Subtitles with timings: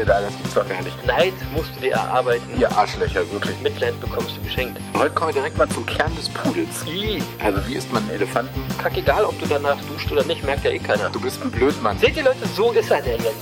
[0.00, 0.20] Ihr da?
[0.20, 1.06] Das gibt's doch gar nicht.
[1.06, 2.58] Neid musst du dir erarbeiten.
[2.58, 3.60] Ihr Arschlöcher, wirklich.
[3.60, 4.80] Mitleid bekommst du geschenkt.
[4.96, 6.84] Heute kommen wir direkt mal zum Kern des Pudels.
[6.86, 8.60] I, Also wie isst man einen Elefanten?
[8.82, 11.10] kack egal, ob du danach duscht oder nicht, merkt ja eh keiner.
[11.10, 11.98] Du bist ein Blödmann.
[11.98, 13.36] Seht ihr Leute, so ist er der jetzt.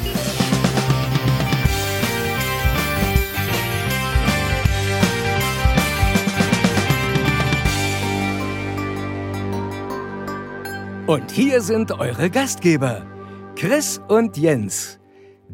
[11.07, 13.07] Und hier sind eure Gastgeber,
[13.57, 14.98] Chris und Jens,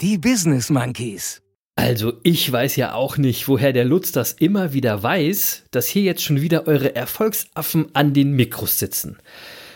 [0.04, 1.40] die Business Monkeys.
[1.76, 6.02] Also ich weiß ja auch nicht, woher der Lutz das immer wieder weiß, dass hier
[6.02, 9.16] jetzt schon wieder eure Erfolgsaffen an den Mikros sitzen.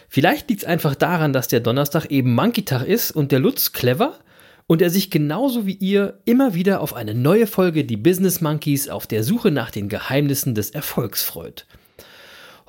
[0.07, 4.19] Vielleicht liegt es einfach daran, dass der Donnerstag eben Monkey-Tag ist und der Lutz clever
[4.67, 8.91] und er sich genauso wie ihr immer wieder auf eine neue Folge Die Business Monkeys
[8.91, 11.67] auf der Suche nach den Geheimnissen des Erfolgs freut.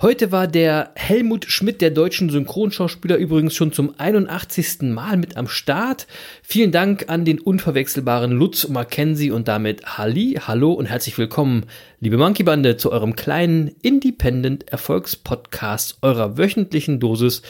[0.02, 4.84] Heute war der Helmut Schmidt, der deutschen Synchronschauspieler, übrigens schon zum 81.
[4.84, 6.08] Mal mit am Start.
[6.42, 11.66] Vielen Dank an den unverwechselbaren Lutz Mackenzie und damit Halli, hallo und herzlich willkommen,
[12.00, 17.42] liebe Monkey Bande, zu eurem kleinen Independent Erfolgspodcast, eurer wöchentlichen Dosis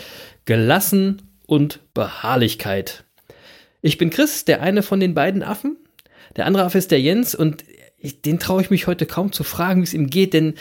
[0.45, 3.03] Gelassen und Beharrlichkeit.
[3.83, 5.77] Ich bin Chris, der eine von den beiden Affen.
[6.35, 7.63] Der andere Affe ist der Jens und
[8.25, 10.53] den traue ich mich heute kaum zu fragen, wie es ihm geht, denn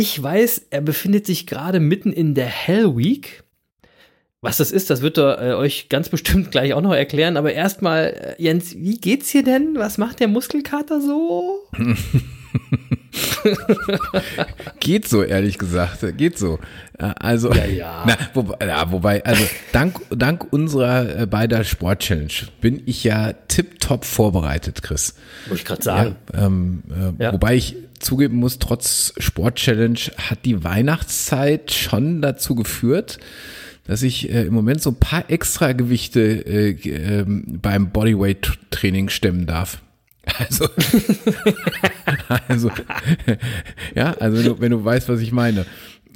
[0.00, 3.44] ich weiß, er befindet sich gerade mitten in der Hell Week.
[4.40, 7.36] Was das ist, das wird er äh, euch ganz bestimmt gleich auch noch erklären.
[7.36, 9.74] Aber erstmal, äh, Jens, wie geht's dir denn?
[9.76, 11.68] Was macht der Muskelkater so?
[14.80, 16.16] Geht so, ehrlich gesagt.
[16.16, 16.58] Geht so.
[16.98, 18.04] Äh, Also, Ja, ja.
[18.06, 24.04] Na, wobei, ja, wobei, also dank, dank unserer äh, beider Sport-Challenge bin ich ja tipptopp
[24.04, 25.14] vorbereitet, Chris.
[25.48, 26.16] Muss ich gerade sagen.
[26.34, 27.32] Ähm, äh, Ja.
[27.32, 33.18] Wobei ich zugeben muss, trotz Sport-Challenge hat die Weihnachtszeit schon dazu geführt,
[33.86, 39.82] dass ich äh, im Moment so ein paar Extragewichte äh, ähm, beim Bodyweight-Training stemmen darf.
[40.38, 40.68] Also,
[42.48, 42.70] also,
[43.94, 45.64] ja, also wenn du, wenn du weißt, was ich meine.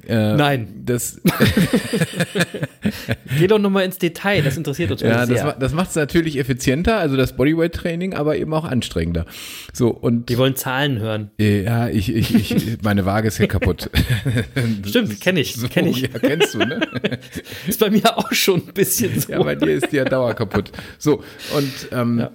[0.07, 0.69] Äh, Nein.
[0.85, 1.19] Das,
[3.39, 5.45] Geh doch nochmal ins Detail, das interessiert uns ja, das, sehr.
[5.45, 9.25] ma- das macht es natürlich effizienter, also das Bodyweight-Training, aber eben auch anstrengender.
[9.73, 11.31] So, und Wir wollen Zahlen hören.
[11.39, 13.89] ja, ich, ich, ich, meine Waage ist ja kaputt.
[14.87, 16.03] Stimmt, kenne ich, So, kenne ich.
[16.03, 16.81] Ja, kennst du, ne?
[17.67, 19.33] Ist bei mir auch schon ein bisschen so.
[19.33, 20.71] Ja, bei dir ist die ja Dauer kaputt.
[20.99, 21.25] So,
[21.57, 22.31] und ähm, Ja.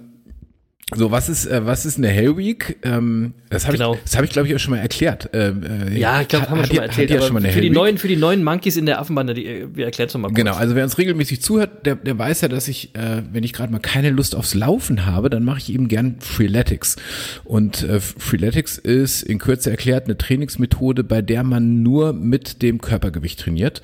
[0.94, 2.78] So, was ist, äh, was ist eine Hell Week?
[2.82, 3.94] Ähm, das habe Genau.
[3.94, 5.30] ich, das habe ich, glaube ich, auch schon mal erklärt.
[5.32, 7.10] Ähm, äh, Ja, ich glaube, haben wir schon mal erzählt.
[7.10, 9.66] ja schon mal für, die neuen, für die neuen Monkeys in der Affenbande, die, äh,
[9.72, 10.36] wir erklären es nochmal kurz.
[10.38, 13.52] Genau, also wer uns regelmäßig zuhört, der, der weiß ja, dass ich, äh, wenn ich
[13.52, 16.96] gerade mal keine Lust aufs Laufen habe, dann mache ich eben gern Freeletics.
[17.44, 22.80] Und äh, Freeletics ist in Kürze erklärt eine Trainingsmethode, bei der man nur mit dem
[22.80, 23.82] Körpergewicht trainiert.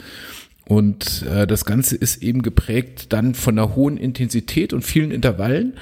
[0.69, 5.75] Und äh, das Ganze ist eben geprägt dann von einer hohen Intensität und vielen Intervallen.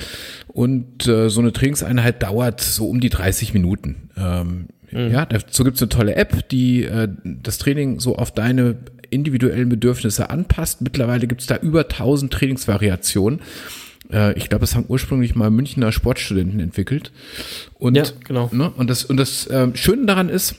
[0.49, 4.11] Und äh, so eine Trainingseinheit dauert so um die 30 Minuten.
[4.17, 4.67] Ähm,
[5.11, 8.77] Ja, dazu gibt's eine tolle App, die äh, das Training so auf deine
[9.11, 10.83] individuellen Bedürfnisse anpasst.
[10.83, 13.41] Mittlerweile gibt's da über 1000 Trainingsvariationen.
[14.13, 17.11] Äh, ich glaube, das haben ursprünglich mal Münchner Sportstudenten entwickelt.
[17.79, 18.51] Und, Ja, genau.
[18.53, 20.57] Ne, und das, und das ähm, Schöne daran ist,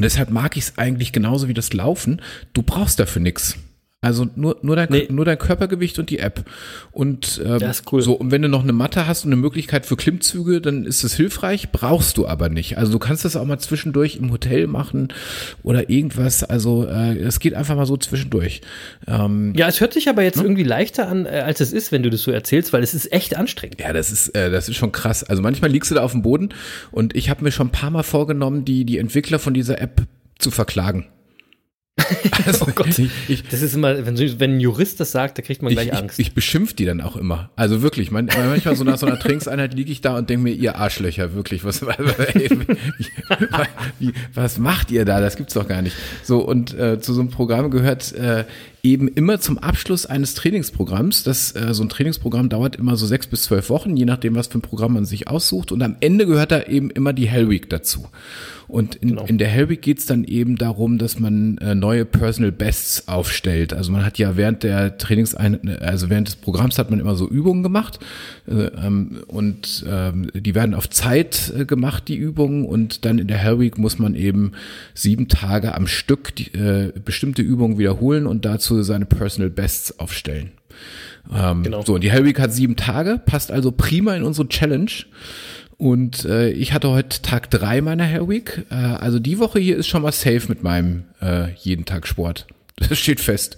[0.00, 2.22] und deshalb mag ich es eigentlich genauso wie das Laufen.
[2.54, 3.58] Du brauchst dafür nix.
[4.02, 5.08] Also nur, nur, dein, Nee.
[5.10, 6.46] nur dein Körpergewicht und die App.
[6.90, 8.00] Und ähm, Das ist cool.
[8.00, 11.04] so, und wenn du noch eine Matte hast und eine Möglichkeit für Klimmzüge, dann ist
[11.04, 12.78] es hilfreich, brauchst du aber nicht.
[12.78, 15.08] Also du kannst das auch mal zwischendurch im Hotel machen
[15.62, 16.42] oder irgendwas.
[16.44, 18.62] Also äh, es geht einfach mal so zwischendurch.
[19.06, 22.02] Ähm, Ja, es hört sich aber jetzt irgendwie leichter an, äh, als es ist, wenn
[22.02, 23.80] du das so erzählst, weil es ist echt anstrengend.
[23.82, 25.24] Ja, das ist, äh, das ist schon krass.
[25.24, 26.48] Also manchmal liegst du da auf dem Boden
[26.90, 30.04] und ich habe mir schon ein paar Mal vorgenommen, die, die Entwickler von dieser App
[30.38, 31.04] zu verklagen.
[32.46, 32.98] Also, Oh Gott.
[32.98, 35.88] Ich, ich, Das ist immer, wenn, wenn ein Jurist das sagt, da kriegt man gleich
[35.88, 36.18] ich, Angst.
[36.18, 37.50] Ich, ich beschimpf die dann auch immer.
[37.56, 40.54] Also wirklich, man, manchmal so nach so einer Trainingseinheit liege ich da und denke mir,
[40.54, 41.82] ihr Arschlöcher, wirklich, was,
[42.34, 42.50] ey,
[43.98, 45.20] wie, was macht ihr da?
[45.20, 45.96] Das gibt's doch gar nicht.
[46.22, 48.44] So, und äh, zu so einem Programm gehört äh,
[48.82, 51.22] eben immer zum Abschluss eines Trainingsprogramms.
[51.22, 54.46] Das, äh, so ein Trainingsprogramm dauert immer so sechs bis zwölf Wochen, je nachdem, was
[54.46, 55.72] für ein Programm man sich aussucht.
[55.72, 58.06] Und am Ende gehört da eben immer die Hell Week dazu.
[58.70, 59.24] Und in, Genau.
[59.26, 63.72] in der Week geht's dann eben darum, dass man äh, neue Personal Bests aufstellt.
[63.74, 67.28] Also man hat ja während der Trainingseinheit, also während des Programms hat man immer so
[67.28, 67.98] Übungen gemacht
[68.48, 72.64] äh, ähm, und ähm, die werden auf Zeit äh, gemacht, die Übungen.
[72.64, 74.52] Und dann in der Week muss man eben
[74.94, 80.50] sieben Tage am Stück die, äh, bestimmte Übungen wiederholen und dazu seine Personal Bests aufstellen.
[81.32, 81.82] Ähm, Genau.
[81.84, 84.90] So, und die Hell Week hat sieben Tage, passt also prima in unsere Challenge.
[85.80, 88.66] Und äh, ich hatte heute Tag drei meiner Hell Week.
[88.70, 92.46] Äh, also die Woche hier ist schon mal safe mit meinem äh, jeden Tag Sport.
[92.88, 93.56] Das steht fest.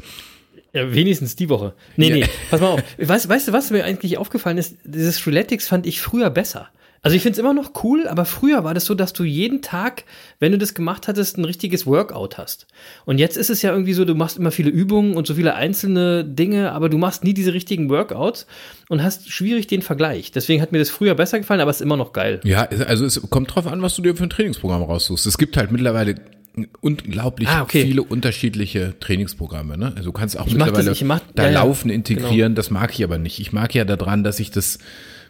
[0.73, 1.75] Ja, wenigstens die Woche.
[1.97, 2.15] Nee, Ja.
[2.15, 2.83] nee, pass mal auf.
[2.99, 4.77] Weißt, weißt du, was mir eigentlich aufgefallen ist?
[4.85, 6.69] Dieses Freeletics fand ich früher besser.
[7.05, 9.61] Also ich finde es immer noch cool, aber früher war das so, dass du jeden
[9.61, 10.05] Tag,
[10.39, 12.69] wenn du das gemacht hattest, ein richtiges Workout hast.
[13.07, 15.55] Und jetzt ist es ja irgendwie so, du machst immer viele Übungen und so viele
[15.57, 18.47] einzelne Dinge, aber du machst nie diese richtigen Workouts
[18.89, 20.31] und hast schwierig den Vergleich.
[20.31, 22.39] Deswegen hat mir das früher besser gefallen, aber es ist immer noch geil.
[22.45, 25.27] Ja, also es kommt drauf an, was du dir für ein Trainingsprogramm raussuchst.
[25.27, 26.15] Es gibt halt mittlerweile
[26.83, 27.83] unglaublich Ah, okay.
[27.85, 29.77] viele unterschiedliche Trainingsprogramme.
[29.77, 29.87] Ne?
[29.97, 32.55] Also du kannst auch Ich mittlerweile das- ich mach- da ja, Laufen integrieren.
[32.55, 33.41] Das mag ich aber nicht.
[33.41, 34.79] Ich mag ja daran, dass ich das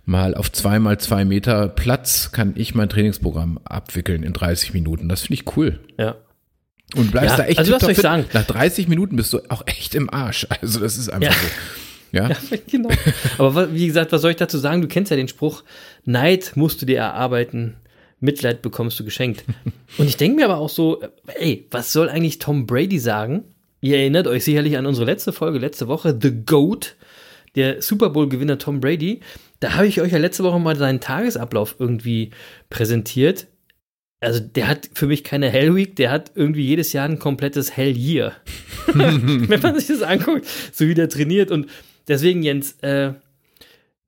[0.04, 5.08] mal auf zwei mal zwei Meter Platz kann ich mein Trainingsprogramm abwickeln in 30 Minuten.
[5.08, 5.80] Das finde ich cool.
[5.98, 6.16] Ja.
[6.94, 8.26] Und bleibst Ja, da echt also was soll ich sagen?
[8.32, 10.46] Nach 30 Minuten bist du auch echt im Arsch.
[10.60, 11.38] Also das ist einfach Ja.
[11.38, 11.46] so.
[12.18, 12.28] Ja.
[12.28, 12.36] Ja,
[12.70, 12.90] genau.
[13.38, 14.82] Aber wie gesagt, was soll ich dazu sagen?
[14.82, 15.64] Du kennst ja den Spruch,
[16.04, 17.76] Neid musst du dir erarbeiten,
[18.20, 19.44] Mitleid bekommst du geschenkt.
[19.98, 21.02] Und ich denke mir aber auch so,
[21.38, 23.44] ey, was soll eigentlich Tom Brady sagen?
[23.80, 26.96] Ihr erinnert euch sicherlich an unsere letzte Folge, letzte Woche, The GOAT,
[27.56, 29.20] der Super Bowl-Gewinner Tom Brady.
[29.62, 32.30] Da habe ich euch ja letzte Woche mal seinen Tagesablauf irgendwie
[32.68, 33.46] präsentiert.
[34.18, 37.76] Also der hat für mich keine Hell Week, der hat irgendwie jedes Jahr ein komplettes
[37.76, 38.32] Hell Year.
[38.86, 41.52] Wenn man sich das anguckt, so wie der trainiert.
[41.52, 41.68] Und
[42.08, 43.12] deswegen, Jens, äh,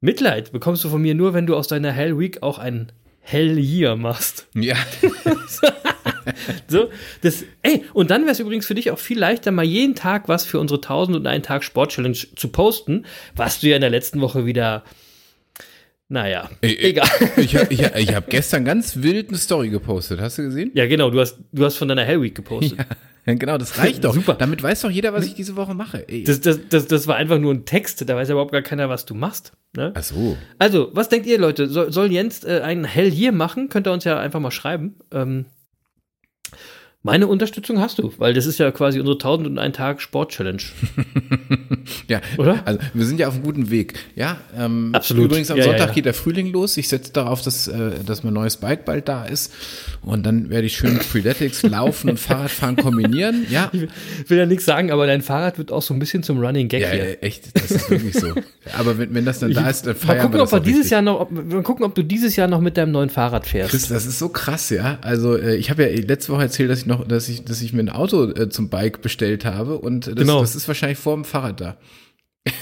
[0.00, 2.90] Mitleid bekommst du von mir nur, wenn du aus deiner Hell Week auch ein
[3.20, 4.48] Hell Year machst.
[4.54, 4.76] ja.
[6.68, 6.88] So,
[7.20, 10.26] das, ey, und dann wäre es übrigens für dich auch viel leichter, mal jeden Tag
[10.26, 13.04] was für unsere 1001 Tag Sport Challenge zu posten,
[13.36, 14.84] was du ja in der letzten Woche wieder,
[16.08, 17.08] naja, Ich- egal.
[17.36, 20.20] Ich habe ich, ich hab gestern ganz wild eine Story gepostet.
[20.20, 20.70] Hast du gesehen?
[20.74, 22.78] Ja, genau, du hast, du hast von deiner Hell Week gepostet.
[23.26, 24.14] Ja, genau, das reicht doch.
[24.14, 24.34] Super.
[24.34, 26.04] Damit weiß doch jeder, was ich diese Woche mache.
[26.26, 28.88] Das, das, das, das war einfach nur ein Text, da weiß ja überhaupt gar keiner,
[28.88, 29.52] was du machst.
[29.76, 29.92] Ne?
[29.94, 30.36] Ach so.
[30.58, 31.68] Also, was denkt ihr, Leute?
[31.68, 33.68] Soll, soll Jens äh, ein Hell hier machen?
[33.68, 34.96] Könnt ihr uns ja einfach mal schreiben.
[35.10, 35.46] Ähm,
[37.04, 40.62] meine Unterstützung hast du, weil das ist ja quasi unsere 1001 Tag Sport Challenge.
[42.08, 42.62] Ja, Oder?
[42.66, 43.94] Also wir sind ja auf einem guten Weg.
[44.16, 45.26] Ja, ähm, Absolut.
[45.26, 45.94] Übrigens am Ja, ja, Sonntag ja.
[45.94, 46.76] geht der Frühling los.
[46.76, 49.52] Ich setze darauf, dass, äh, dass mein neues Bike bald da ist.
[50.02, 53.46] Und dann werde ich schön Freeletics, Laufen und Fahrradfahren kombinieren.
[53.50, 56.38] Ja, Ich will ja nichts sagen, aber dein Fahrrad wird auch so ein bisschen zum
[56.40, 57.04] Running Gag ja, hier.
[57.04, 58.32] äh, echt, das ist wirklich so.
[58.78, 60.60] Aber wenn, wenn das dann da ist, dann Mal feiern gucken, wir ob das wir
[60.60, 60.90] auch dieses.
[60.90, 63.70] Jahr noch, ob, mal gucken, ob du dieses Jahr noch mit deinem neuen Fahrrad fährst.
[63.70, 64.98] Chris, das ist so krass, ja.
[65.02, 67.72] Also äh, ich habe ja letzte Woche erzählt, dass ich noch, dass ich, dass ich
[67.72, 70.40] mir ein Auto äh, zum Bike bestellt habe und das, Genau.
[70.40, 71.76] das ist wahrscheinlich vor dem Fahrrad da.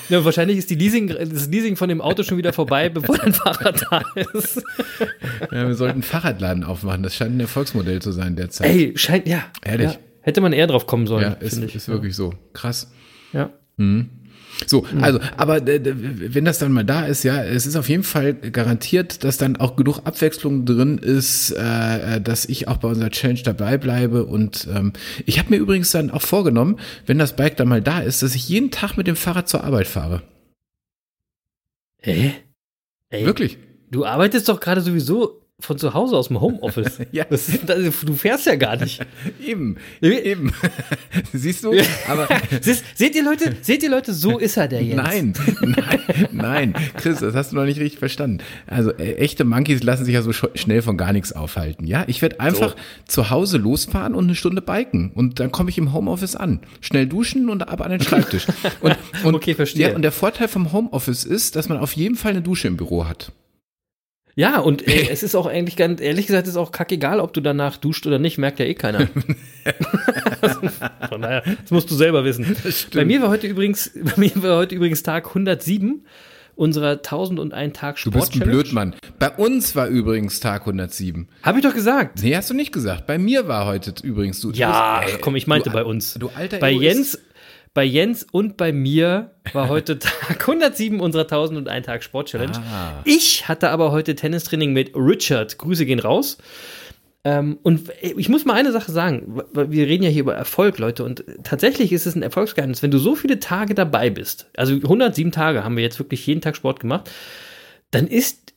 [0.08, 3.32] Ja, wahrscheinlich ist die Leasing, das Leasing von dem Auto schon wieder vorbei, bevor dein
[3.34, 4.02] Fahrrad da
[4.32, 4.62] ist.
[5.50, 7.02] Ja, wir sollten einen Fahrradladen aufmachen.
[7.02, 8.69] Das scheint ein Erfolgsmodell zu sein derzeit.
[8.70, 9.44] Ey, scheint, ja.
[9.64, 9.90] Ehrlich?
[9.93, 11.75] Ja, hätte man eher drauf kommen sollen, ja, ist, ich.
[11.75, 12.32] ist wirklich so.
[12.52, 12.93] Krass.
[13.32, 13.50] Ja.
[14.66, 18.02] So, also, aber äh, wenn das dann mal da ist, ja, es ist auf jeden
[18.02, 22.88] Fall garantiert, dass dann auch genug Abwechslung drin ist, äh, äh, dass ich auch bei
[22.88, 24.24] unserer Challenge dabei bleibe.
[24.24, 24.92] Und ähm,
[25.26, 28.34] ich habe mir übrigens dann auch vorgenommen, wenn das Bike dann mal da ist, dass
[28.34, 30.22] ich jeden Tag mit dem Fahrrad zur Arbeit fahre.
[31.98, 32.32] Hä?
[33.10, 33.58] Ey, Wirklich?
[33.90, 36.99] Du arbeitest doch gerade sowieso von zu Hause aus dem Homeoffice.
[37.12, 37.25] Ja.
[37.28, 39.04] Das, das, du fährst ja gar nicht.
[39.44, 40.52] Eben, eben.
[41.32, 41.75] Siehst du?
[42.08, 42.26] Aber
[42.60, 44.96] Siehst, seht ihr Leute, seht ihr Leute, so ist er der jetzt.
[44.96, 46.74] Nein, nein, nein.
[46.96, 48.38] Chris, das hast du noch nicht richtig verstanden.
[48.67, 51.86] Also äh, echte Monkeys lassen sich ja so schnell von gar nichts aufhalten.
[51.86, 52.76] Ja, ich werde einfach
[53.06, 56.60] zu Hause losfahren und eine Stunde biken und dann komme ich im Homeoffice an.
[56.81, 58.46] Schnell duschen und ab an den Schreibtisch.
[58.81, 59.91] Und, und, Okay, verstehe.
[59.91, 62.76] Ja, und der Vorteil vom Homeoffice ist, dass man auf jeden Fall eine Dusche im
[62.76, 63.32] Büro hat.
[64.34, 67.41] Ja, und äh, es ist auch eigentlich ganz, ehrlich gesagt, ist auch kackegal, ob du
[67.43, 69.08] danach duscht oder nicht, merkt ja eh keiner.
[71.08, 72.56] Von daher, das musst du selber wissen.
[72.94, 76.05] Bei mir war heute übrigens, bei mir war heute übrigens Tag 107
[76.55, 78.94] unserer 1001 Tag Du Sport bist ein Blödmann.
[79.19, 81.29] Bei uns war übrigens Tag 107.
[81.43, 82.22] Habe ich doch gesagt.
[82.22, 83.06] Nee, hast du nicht gesagt.
[83.06, 84.53] Bei mir war heute übrigens du.
[84.53, 86.15] du Ja, bist- ey, komm, ich meinte du, bei uns.
[86.15, 86.70] Du alter bei.
[86.72, 87.19] Jens,
[87.74, 92.58] bei Jens und bei mir war heute Tag 107 unserer 1001 Tag Sport Challenge.
[92.58, 93.00] Ah.
[93.05, 95.58] Ich hatte aber heute Tennistraining mit Richard.
[95.58, 96.38] Grüße gehen raus.
[97.24, 101.05] Ähm, und ich muss mal eine Sache sagen, wir reden ja hier über Erfolg, Leute,
[101.05, 105.31] und tatsächlich ist es ein Erfolgsgeheimnis, wenn du so viele Tage dabei bist, also 107
[105.31, 107.08] Tage haben wir jetzt wirklich jeden Tag Sport gemacht,
[107.93, 108.55] dann ist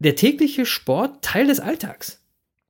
[0.00, 2.20] der tägliche Sport Teil des Alltags.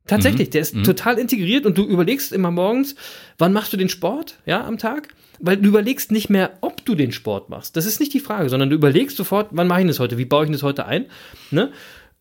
[0.07, 2.95] Tatsächlich, der ist total integriert und du überlegst immer morgens,
[3.37, 5.09] wann machst du den Sport, ja, am Tag?
[5.41, 7.77] Weil du überlegst nicht mehr, ob du den Sport machst.
[7.77, 10.25] Das ist nicht die Frage, sondern du überlegst sofort, wann mache ich das heute, wie
[10.25, 11.07] baue ich das heute ein,
[11.51, 11.73] ne?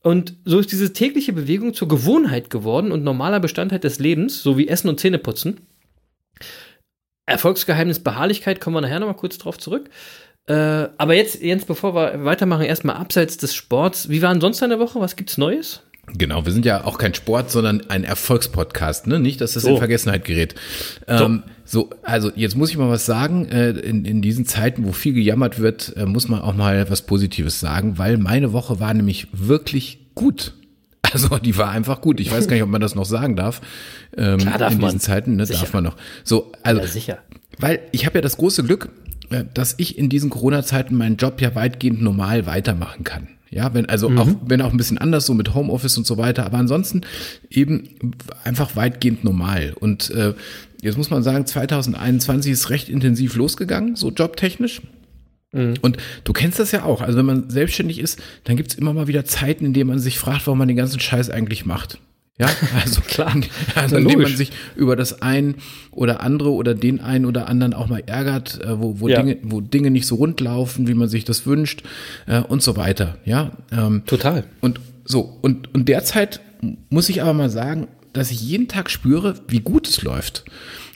[0.03, 4.57] Und so ist diese tägliche Bewegung zur Gewohnheit geworden und normaler Bestandteil des Lebens, so
[4.57, 5.59] wie Essen und Zähneputzen.
[7.25, 9.89] Erfolgsgeheimnis Beharrlichkeit, kommen wir nachher nochmal kurz drauf zurück.
[10.47, 10.53] Äh,
[10.97, 14.09] aber jetzt, Jens, bevor wir weitermachen, erstmal abseits des Sports.
[14.09, 15.01] Wie war denn sonst deine Woche?
[15.01, 15.83] Was gibt's Neues?
[16.13, 19.19] Genau, wir sind ja auch kein Sport, sondern ein Erfolgspodcast, ne?
[19.19, 19.71] Nicht, dass das so.
[19.71, 20.55] in Vergessenheit gerät.
[21.05, 21.89] Ähm, so.
[21.89, 21.97] so.
[22.01, 23.45] also jetzt muss ich mal was sagen.
[23.49, 27.01] Äh, in, in diesen Zeiten, wo viel gejammert wird, äh, muss man auch mal was
[27.01, 30.53] Positives sagen, weil meine Woche war nämlich wirklich gut.
[31.13, 32.19] Also die war einfach gut.
[32.19, 33.61] Ich weiß gar nicht, ob man das noch sagen darf.
[34.17, 34.99] Ähm, Klar darf in diesen man.
[34.99, 35.61] Zeiten, ne, sicher.
[35.61, 35.95] darf man noch.
[36.25, 37.19] So, also ja, sicher.
[37.57, 38.89] Weil ich habe ja das große Glück,
[39.29, 43.29] äh, dass ich in diesen Corona-Zeiten meinen Job ja weitgehend normal weitermachen kann.
[43.50, 44.18] Ja, wenn, also mhm.
[44.18, 47.01] auch, wenn auch ein bisschen anders, so mit Homeoffice und so weiter, aber ansonsten
[47.50, 47.89] eben
[48.44, 49.74] einfach weitgehend normal.
[49.80, 50.34] Und äh,
[50.82, 54.82] jetzt muss man sagen, 2021 ist recht intensiv losgegangen, so jobtechnisch.
[55.54, 55.75] Mhm.
[55.82, 57.01] Und du kennst das ja auch.
[57.01, 60.20] Also wenn man selbstständig ist, dann gibt's immer mal wieder Zeiten, in denen man sich
[60.20, 62.00] fragt, warum man den ganzen Scheiß eigentlich macht.
[62.39, 62.48] Ja,
[62.79, 63.34] also klar.
[63.75, 65.56] Also indem man sich über das ein
[65.91, 69.22] oder andere oder den einen oder anderen auch mal ärgert, äh, wo, wo, ja.
[69.22, 71.84] Dinge, wo Dinge nicht so rund laufen, wie man sich das wünscht
[72.27, 73.17] äh, und so weiter.
[73.25, 74.46] Ja, ähm, total.
[74.62, 76.41] Und so und und derzeit
[76.89, 80.46] muss ich aber mal sagen, dass ich jeden Tag spüre, wie gut es läuft.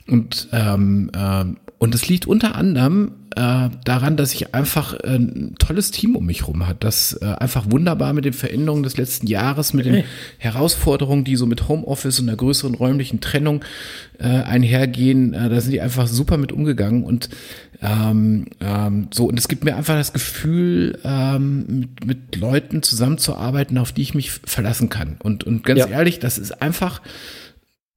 [0.08, 1.46] Und ähm, äh,
[1.82, 6.28] und es liegt unter anderem äh, daran, dass ich einfach äh, ein tolles Team um
[6.28, 10.04] mich rum hat, das äh, einfach wunderbar mit den Veränderungen des letzten Jahres, mit den
[10.38, 13.66] Herausforderungen, die so mit Homeoffice und einer größeren räumlichen Trennung
[14.20, 17.30] äh, einhergehen, äh, da sind die einfach super mit umgegangen und
[17.82, 23.80] ähm, ähm, so und es gibt mir einfach das Gefühl, ähm, mit, mit Leuten zusammenzuarbeiten,
[23.80, 25.18] auf die ich mich verlassen kann.
[25.18, 25.88] Und und ganz ja.
[25.88, 27.02] ehrlich, das ist einfach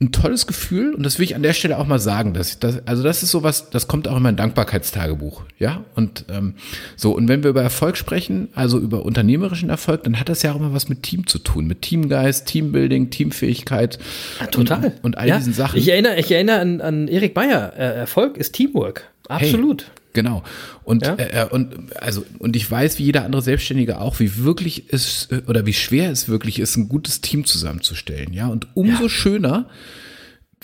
[0.05, 2.87] ein tolles Gefühl und das will ich an der Stelle auch mal sagen, dass das,
[2.87, 6.55] also das ist sowas, das kommt auch in mein Dankbarkeitstagebuch, ja und ähm,
[6.97, 10.53] so und wenn wir über Erfolg sprechen, also über unternehmerischen Erfolg, dann hat das ja
[10.53, 13.99] auch immer was mit Team zu tun, mit Teamgeist, Teambuilding, Teamfähigkeit,
[14.41, 15.79] ja, total und, und all ja, diesen Sachen.
[15.79, 19.83] Ich erinnere, ich erinnere an, an Erik Meyer, Erfolg ist Teamwork, absolut.
[19.83, 20.04] Hey.
[20.15, 20.43] Genau.
[20.85, 21.17] Und, ja?
[21.19, 25.67] äh, und also und ich weiß, wie jeder andere Selbstständige auch, wie wirklich es oder
[25.67, 28.33] wie schwer es wirklich ist, ein gutes Team zusammenzustellen.
[28.33, 28.47] Ja.
[28.47, 29.09] Und umso ja.
[29.11, 29.69] schöner,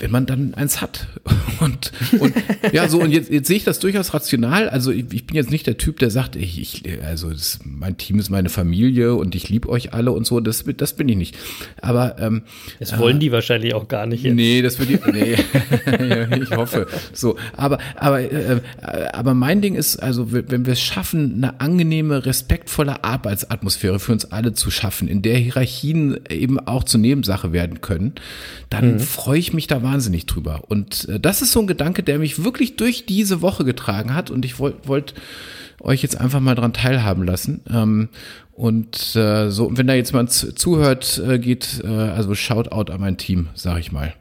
[0.01, 1.07] wenn man dann eins hat.
[1.61, 2.33] Und, und
[2.73, 4.71] ja, so, und jetzt, jetzt sehe ich das durchaus rational.
[4.71, 7.99] Also ich, ich bin jetzt nicht der Typ, der sagt, ich, ich also das, mein
[7.99, 10.41] Team ist meine Familie und ich liebe euch alle und so.
[10.41, 11.37] Das, das bin ich nicht.
[11.83, 12.45] Aber ähm,
[12.79, 14.25] das wollen äh, die wahrscheinlich auch gar nicht.
[14.25, 14.37] Jetzt.
[14.37, 15.37] Nee, das würde ich, nee,
[16.43, 16.87] ich hoffe.
[17.13, 18.61] So, aber, aber, äh,
[19.13, 24.33] aber mein Ding ist, also wenn wir es schaffen, eine angenehme, respektvolle Arbeitsatmosphäre für uns
[24.33, 28.15] alle zu schaffen, in der Hierarchien eben auch zur Nebensache werden können,
[28.71, 29.01] dann mhm.
[29.01, 30.63] freue ich mich da wahnsinnig wahnsinnig drüber.
[30.69, 34.31] Und äh, das ist so ein Gedanke, der mich wirklich durch diese Woche getragen hat.
[34.31, 35.15] Und ich wollte wollt
[35.81, 37.63] euch jetzt einfach mal dran teilhaben lassen.
[37.71, 38.09] Ähm,
[38.53, 43.17] und äh, so, wenn da jetzt mal zuhört, äh, geht, äh, also Shoutout an mein
[43.17, 44.15] Team, sag ich mal.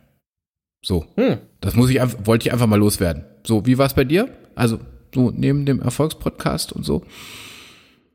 [0.81, 1.05] So.
[1.15, 1.37] Hm.
[1.61, 3.25] Das muss ich einfach, wollte ich einfach mal loswerden.
[3.45, 4.29] So, wie war es bei dir?
[4.55, 4.79] Also,
[5.13, 7.03] so neben dem Erfolgspodcast und so.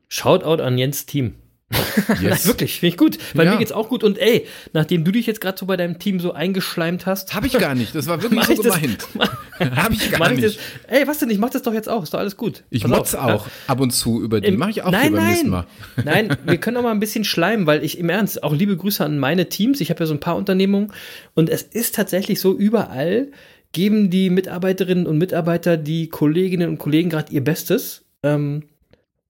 [0.07, 1.35] Shoutout an Jens Team.
[2.21, 2.45] Yes.
[2.47, 3.17] Wirklich, finde ich gut.
[3.33, 3.53] Weil ja.
[3.53, 4.03] mir geht's auch gut.
[4.03, 7.33] Und ey, nachdem du dich jetzt gerade so bei deinem Team so eingeschleimt hast.
[7.33, 7.95] Habe ich gar nicht.
[7.95, 9.07] Das war wirklich so gemeint.
[9.59, 10.43] Habe ich gar nicht.
[10.43, 10.57] Das,
[10.87, 11.29] ey, was denn?
[11.29, 12.03] Ich mach das doch jetzt auch.
[12.03, 12.63] Ist doch alles gut.
[12.69, 14.51] Ich motz auch ab und zu über die.
[14.51, 15.65] Mache ich auch nein, beim nächsten Mal.
[16.03, 19.03] nein, wir können auch mal ein bisschen schleimen, weil ich im Ernst, auch liebe Grüße
[19.03, 19.81] an meine Teams.
[19.81, 20.91] Ich habe ja so ein paar Unternehmungen.
[21.33, 23.31] Und es ist tatsächlich so, überall
[23.71, 28.05] geben die Mitarbeiterinnen und Mitarbeiter, die Kolleginnen und Kollegen gerade ihr Bestes.
[28.23, 28.63] Ähm,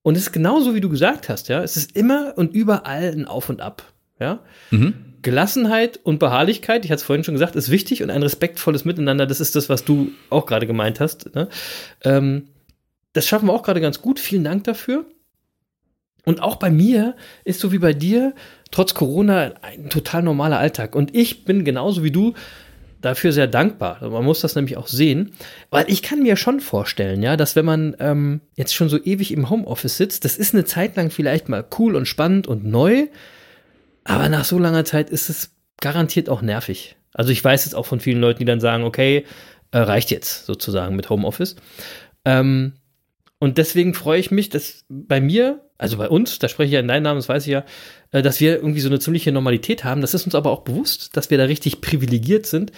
[0.06, 1.64] und es ist genauso, wie du gesagt hast, ja.
[1.64, 3.82] Es ist immer und überall ein Auf und Ab,
[4.20, 4.38] ja.
[4.70, 4.94] Mhm.
[5.24, 9.26] Gelassenheit und Beharrlichkeit, ich hatte es vorhin schon gesagt, ist wichtig und ein respektvolles Miteinander,
[9.26, 11.34] das ist das, was du auch gerade gemeint hast.
[11.34, 11.50] Ne?
[12.04, 12.50] Ähm,
[13.14, 14.20] das schaffen wir auch gerade ganz gut.
[14.20, 15.06] Vielen Dank dafür.
[16.24, 18.36] Und auch bei mir ist so wie bei dir,
[18.70, 20.94] trotz Corona, ein total normaler Alltag.
[20.94, 22.36] Und ich bin genauso wie du
[23.06, 24.00] dafür sehr dankbar.
[24.10, 25.34] Man muss das nämlich auch sehen,
[25.70, 29.32] weil ich kann mir schon vorstellen, ja, dass wenn man ähm, jetzt schon so ewig
[29.32, 33.08] im Homeoffice sitzt, das ist eine Zeit lang vielleicht mal cool und spannend und neu,
[34.04, 36.96] aber nach so langer Zeit ist es garantiert auch nervig.
[37.14, 39.26] Also ich weiß jetzt auch von vielen Leuten, die dann sagen, okay,
[39.72, 41.56] äh, reicht jetzt sozusagen mit Homeoffice.
[42.26, 42.74] Ähm,
[43.40, 46.80] und deswegen freue ich mich, dass bei mir, also bei uns, da spreche ich ja
[46.80, 47.66] in deinem Namen, das weiß ich ja,
[48.12, 50.02] äh, dass wir irgendwie so eine ziemliche Normalität haben.
[50.02, 52.72] Das ist uns aber auch bewusst, dass wir da richtig privilegiert sind.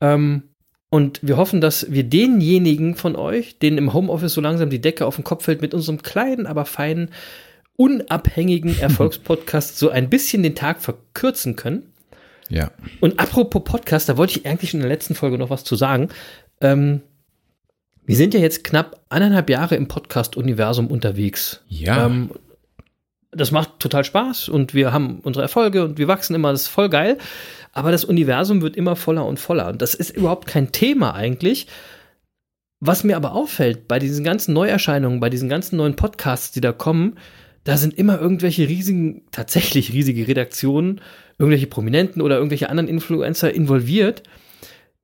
[0.00, 0.44] Ähm,
[0.90, 5.06] und wir hoffen, dass wir denjenigen von euch, denen im Homeoffice so langsam die Decke
[5.06, 7.10] auf den Kopf fällt, mit unserem kleinen, aber feinen,
[7.76, 11.92] unabhängigen Erfolgspodcast so ein bisschen den Tag verkürzen können.
[12.48, 12.72] Ja.
[13.00, 16.08] Und apropos Podcast, da wollte ich eigentlich in der letzten Folge noch was zu sagen.
[16.60, 17.02] Ähm,
[18.10, 21.62] wir sind ja jetzt knapp eineinhalb Jahre im Podcast-Universum unterwegs.
[21.68, 22.06] Ja.
[22.06, 22.30] Ähm,
[23.30, 26.68] das macht total Spaß und wir haben unsere Erfolge und wir wachsen immer, das ist
[26.68, 27.18] voll geil.
[27.72, 29.68] Aber das Universum wird immer voller und voller.
[29.68, 31.68] Und das ist überhaupt kein Thema eigentlich.
[32.80, 36.72] was mir aber auffällt bei diesen ganzen Neuerscheinungen, bei diesen ganzen neuen Podcasts, die da
[36.72, 37.16] kommen,
[37.62, 41.00] da sind immer irgendwelche riesigen, tatsächlich riesige Redaktionen,
[41.38, 44.24] irgendwelche Prominenten oder irgendwelche anderen Influencer involviert,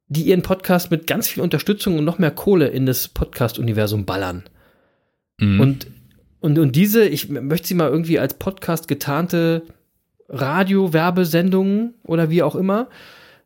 [0.09, 4.45] die ihren Podcast mit ganz viel Unterstützung und noch mehr Kohle in das Podcast-Universum ballern.
[5.39, 5.61] Mhm.
[5.61, 5.87] Und,
[6.41, 9.63] und, und diese, ich möchte sie mal irgendwie als Podcast getarnte
[10.29, 12.89] Radio-Werbesendungen oder wie auch immer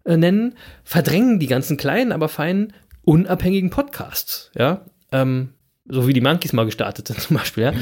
[0.04, 4.50] äh, nennen, verdrängen die ganzen kleinen, aber feinen, unabhängigen Podcasts.
[4.54, 5.50] Ja, ähm,
[5.86, 7.64] so wie die Monkeys mal gestartet sind zum Beispiel.
[7.64, 7.72] Ja,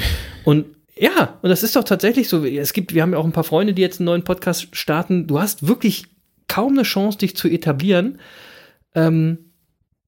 [0.45, 0.67] und
[1.01, 2.45] ja, und das ist doch tatsächlich so.
[2.45, 5.29] Es gibt, wir haben ja auch ein paar Freunde, die jetzt einen neuen Podcast starten.
[5.29, 6.07] Du hast wirklich
[6.49, 8.19] kaum eine Chance, dich zu etablieren.
[8.95, 9.49] Ähm,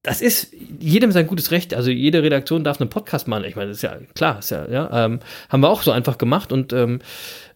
[0.03, 1.73] das ist jedem sein gutes Recht.
[1.73, 3.43] Also jede Redaktion darf einen Podcast machen.
[3.43, 5.19] Ich meine, das ist ja klar, ist ja, ja ähm,
[5.49, 6.51] haben wir auch so einfach gemacht.
[6.51, 6.99] Und ähm,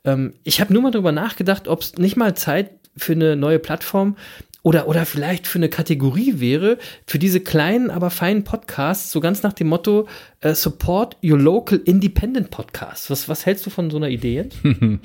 [0.04, 3.60] ähm, ich habe nur mal darüber nachgedacht, ob es nicht mal Zeit für eine neue
[3.60, 4.16] Plattform
[4.62, 9.44] oder, oder vielleicht für eine Kategorie wäre, für diese kleinen, aber feinen Podcasts, so ganz
[9.44, 10.08] nach dem Motto,
[10.46, 13.10] äh, support your local independent podcast.
[13.10, 14.46] Was, was hältst du von so einer Idee?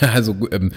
[0.00, 0.72] Also ähm,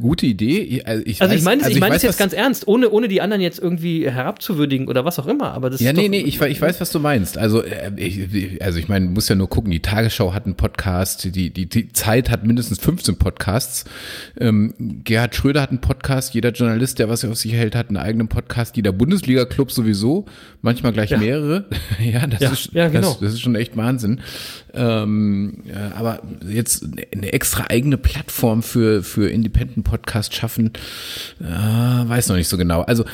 [0.00, 0.82] gute Idee.
[0.84, 3.20] Also ich, Also ich meine es also ich es jetzt ganz ernst, ohne, ohne die
[3.20, 6.60] anderen jetzt irgendwie herabzuwürdigen oder was auch immer, aber das Ja, nee, nee, ich, ich
[6.60, 7.38] weiß, was du meinst.
[7.38, 10.54] Also, äh, ich, also ich meine, du musst ja nur gucken, die Tagesschau hat einen
[10.54, 13.84] Podcast, die, die, die Zeit hat mindestens 15 Podcasts.
[14.38, 14.74] Ähm,
[15.04, 18.28] Gerhard Schröder hat einen Podcast, jeder Journalist, der was auf sich hält, hat einen eigenen
[18.28, 20.26] Podcast, jeder Bundesliga-Club sowieso,
[20.62, 21.18] manchmal gleich Ja.
[21.18, 21.66] mehrere.
[22.02, 23.08] ja, das, Ja, ist, ja, genau.
[23.08, 24.20] das, das ist schon echt Wahnsinn.
[24.74, 30.72] Ähm, ja, aber jetzt eine extra eigene Plattform für, für Independent Podcast schaffen,
[31.40, 32.82] äh, weiß noch nicht so genau.
[32.82, 33.04] Also,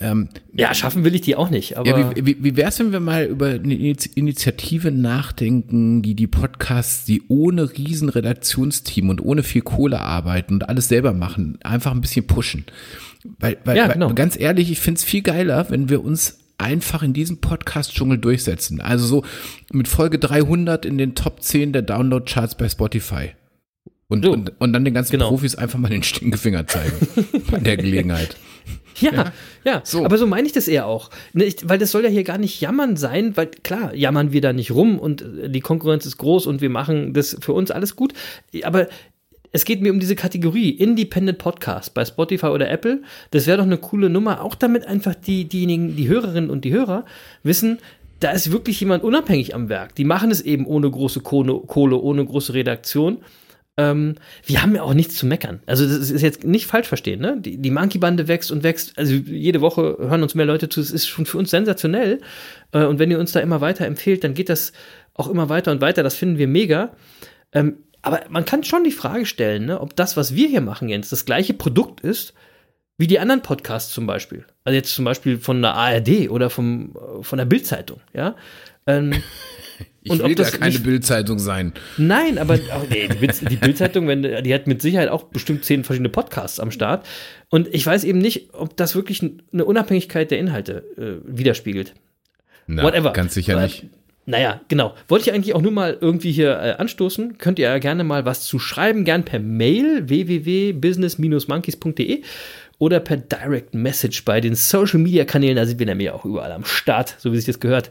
[0.00, 2.92] ähm, Ja, schaffen will ich die auch nicht, aber ja, wie, wie, wie wär's, wenn
[2.92, 9.42] wir mal über eine Initiative nachdenken, die die Podcasts, die ohne riesen Redaktionsteam und ohne
[9.42, 12.64] viel Kohle arbeiten und alles selber machen, einfach ein bisschen pushen.
[13.38, 14.12] Weil, weil, Ja, weil genau.
[14.14, 18.80] ganz ehrlich, ich find's viel geiler, wenn wir uns einfach in diesem Podcast-Dschungel durchsetzen.
[18.80, 19.24] Also so
[19.72, 23.30] mit Folge 300 in den Top 10 der Download-Charts bei Spotify.
[24.08, 24.32] Und, So.
[24.32, 25.28] und, und dann den ganzen Genau.
[25.28, 26.92] Profis einfach mal den Stinkefinger zeigen.
[27.50, 28.36] bei der Gelegenheit.
[29.00, 29.32] Ja,
[29.64, 30.04] ja, So.
[30.04, 31.10] aber so meine ich das eher auch.
[31.32, 34.52] Nicht, weil das soll ja hier gar nicht jammern sein, weil klar, jammern wir da
[34.52, 37.96] nicht rum und äh, die Konkurrenz ist groß und wir machen das für uns alles
[37.96, 38.12] gut.
[38.64, 38.86] Aber
[39.52, 43.02] es geht mir um diese Kategorie Independent Podcast bei Spotify oder Apple.
[43.30, 46.72] Das wäre doch eine coole Nummer, auch damit einfach die, diejenigen, die Hörerinnen und die
[46.72, 47.04] Hörer
[47.42, 47.78] wissen,
[48.20, 49.94] da ist wirklich jemand unabhängig am Werk.
[49.96, 53.18] Die machen es eben ohne große Kohle, ohne große Redaktion.
[53.76, 54.14] Ähm,
[54.46, 55.60] wir haben ja auch nichts zu meckern.
[55.66, 57.38] Also das ist jetzt nicht falsch verstehen, ne?
[57.40, 58.96] Die, die Monkey-Bande wächst und wächst.
[58.98, 60.80] Also jede Woche hören uns mehr Leute zu.
[60.80, 62.20] Es ist schon für uns sensationell.
[62.72, 64.72] Äh, und wenn ihr uns da immer weiter empfehlt, dann geht das
[65.14, 66.02] auch immer weiter und weiter.
[66.02, 66.94] Das finden wir mega.
[67.52, 70.88] Ähm, aber man kann schon die Frage stellen, ne, ob das, was wir hier machen,
[70.88, 72.34] Jens, das gleiche Produkt ist
[72.98, 74.44] wie die anderen Podcasts zum Beispiel.
[74.64, 78.36] Also jetzt zum Beispiel von der ARD oder vom, äh, von der Bildzeitung, ja.
[78.86, 79.14] Ähm,
[80.04, 81.72] Ich Und will das keine Bildzeitung sein.
[81.96, 85.84] Nein, aber oh, nee, die, die Bildzeitung, wenn die hat mit Sicherheit auch bestimmt zehn
[85.84, 87.06] verschiedene Podcasts am Start.
[87.50, 91.94] Und ich weiß eben nicht, ob das wirklich eine Unabhängigkeit der Inhalte äh, widerspiegelt.
[92.66, 93.12] Na, Whatever.
[93.12, 93.86] Ganz sicher Weil- nicht.
[94.24, 94.94] Naja, genau.
[95.08, 97.38] Wollte ich eigentlich auch nur mal irgendwie hier äh, anstoßen.
[97.38, 102.22] Könnt ihr ja gerne mal was zu schreiben, gern per Mail www.business-monkeys.de
[102.78, 105.56] oder per Direct Message bei den Social Media Kanälen.
[105.56, 107.90] Da sind wir nämlich auch überall am Start, so wie sich das gehört.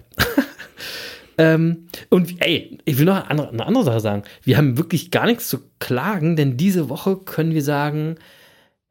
[1.38, 4.24] ähm, und ey, ich will noch eine andere, eine andere Sache sagen.
[4.44, 8.16] Wir haben wirklich gar nichts zu klagen, denn diese Woche können wir sagen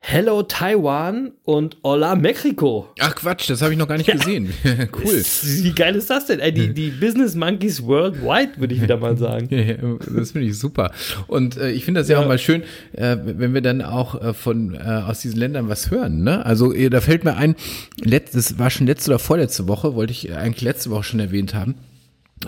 [0.02, 2.88] Hello Taiwan und Hola Mexico.
[3.00, 4.50] Ach Quatsch, das habe ich noch gar nicht gesehen.
[4.64, 5.04] cool.
[5.42, 6.40] Wie geil ist das denn?
[6.40, 9.48] Ey, die, die Business Monkeys Worldwide, würde ich wieder mal sagen.
[9.50, 9.76] Ja, ja,
[10.16, 10.90] Das finde ich super.
[11.26, 12.24] Und äh, ich finde das ja, Ja.
[12.24, 15.90] auch mal schön, äh, wenn wir dann auch äh, von äh, aus diesen Ländern was
[15.90, 16.24] hören.
[16.24, 16.44] Ne?
[16.46, 17.54] Also äh, da fällt mir ein,
[18.02, 21.54] letzt, das war schon letzte oder vorletzte Woche, wollte ich eigentlich letzte Woche schon erwähnt
[21.54, 21.74] haben.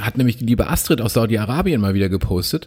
[0.00, 2.66] Hat nämlich die liebe Astrid aus Saudi-Arabien mal wieder gepostet.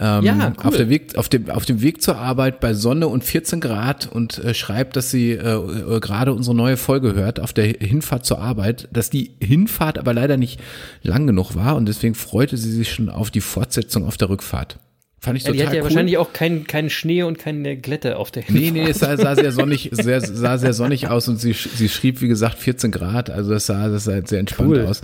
[0.00, 0.66] Ähm, Ja, cool.
[0.66, 4.10] auf, der Weg, auf, dem, auf dem Weg zur Arbeit bei Sonne und 14 Grad
[4.10, 8.24] und äh, schreibt, dass sie äh, äh, gerade unsere neue Folge hört auf der Hinfahrt
[8.24, 10.58] zur Arbeit, dass die Hinfahrt aber leider nicht
[11.02, 14.78] lang genug war und deswegen freute sie sich schon auf die Fortsetzung auf der Rückfahrt.
[15.24, 15.84] Fand ich Ja, die total hat ja cool.
[15.88, 19.34] wahrscheinlich auch keinen keinen Schnee und keine Glätte auf der Nee, nee, es sah, sah
[19.34, 23.30] sehr sonnig, sehr, sah sehr sonnig aus und sie, sie schrieb, wie gesagt, 14 Grad,
[23.30, 24.84] also das sah, das sah sehr entspannt Cool.
[24.84, 25.00] aus.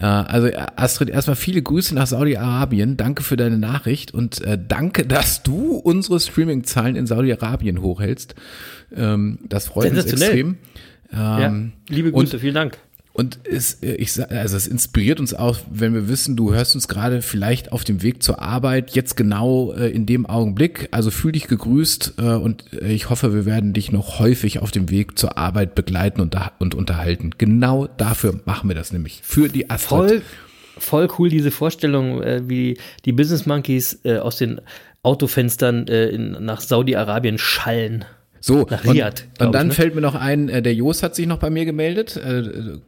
[0.00, 5.04] Äh, also Astrid, erstmal viele Grüße nach Saudi-Arabien, danke für deine Nachricht und äh, danke,
[5.04, 8.34] dass du unsere Streaming-Zahlen in Saudi-Arabien hochhältst.
[8.96, 10.56] Ähm, das freut uns extrem.
[11.12, 12.78] Ja, Ähm, liebe und- Grüße, vielen Dank.
[13.18, 16.86] Und es, äh, ich, also es inspiriert uns auch, wenn wir wissen, du hörst uns
[16.86, 20.86] gerade vielleicht auf dem Weg zur Arbeit, jetzt genau äh, in dem Augenblick.
[20.92, 24.88] Also fühl dich gegrüßt äh, und ich hoffe, wir werden dich noch häufig auf dem
[24.88, 27.32] Weg zur Arbeit begleiten und, da- und unterhalten.
[27.38, 29.18] Genau dafür machen wir das nämlich.
[29.24, 29.88] Für die Astrid.
[29.88, 30.22] Voll,
[30.78, 34.60] voll cool, diese Vorstellung, wie die Business Monkeys aus den
[35.02, 35.86] Autofenstern
[36.40, 38.04] nach Saudi-Arabien schallen.
[38.40, 39.82] So, Nach und, Riyadh, glaub und dann ich, ne?
[39.82, 42.16] fällt mir noch ein, äh, der Jos hat sich noch bei mir gemeldet.
[42.16, 42.42] Äh,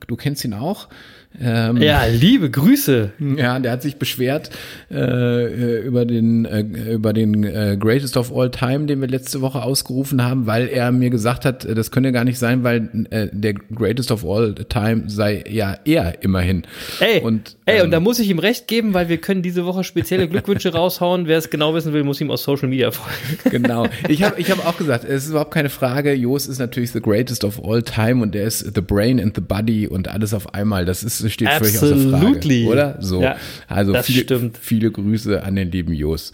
[0.07, 0.89] du kennst ihn auch.
[1.41, 3.13] Ähm, Ja, liebe Grüße.
[3.37, 4.51] Ja, der hat sich beschwert
[4.91, 9.41] äh, äh, über den äh, über den äh, Greatest of All Time, den wir letzte
[9.41, 13.29] Woche ausgerufen haben, weil er mir gesagt hat, das könne gar nicht sein, weil äh,
[13.31, 16.65] der Greatest of All Time sei ja er immerhin.
[16.99, 19.65] Ey, und, ey, ähm, und da muss ich ihm recht geben, weil wir können diese
[19.65, 21.29] Woche spezielle Glückwünsche raushauen.
[21.29, 23.39] Wer es genau wissen will, muss ihm aus Social Media folgen.
[23.51, 23.87] Genau.
[24.09, 26.13] Ich habe ich hab auch gesagt, es ist überhaupt keine Frage.
[26.13, 29.41] Jos ist natürlich the greatest of all time und der ist the brain and the
[29.41, 30.85] body und alles auf einmal.
[30.85, 32.65] Das ist, steht völlig außer Absolutely.
[32.65, 32.97] Frage, oder?
[33.01, 33.23] So.
[33.23, 34.59] Ja, also viele, stimmt.
[34.59, 36.33] viele Grüße an den lieben Jos.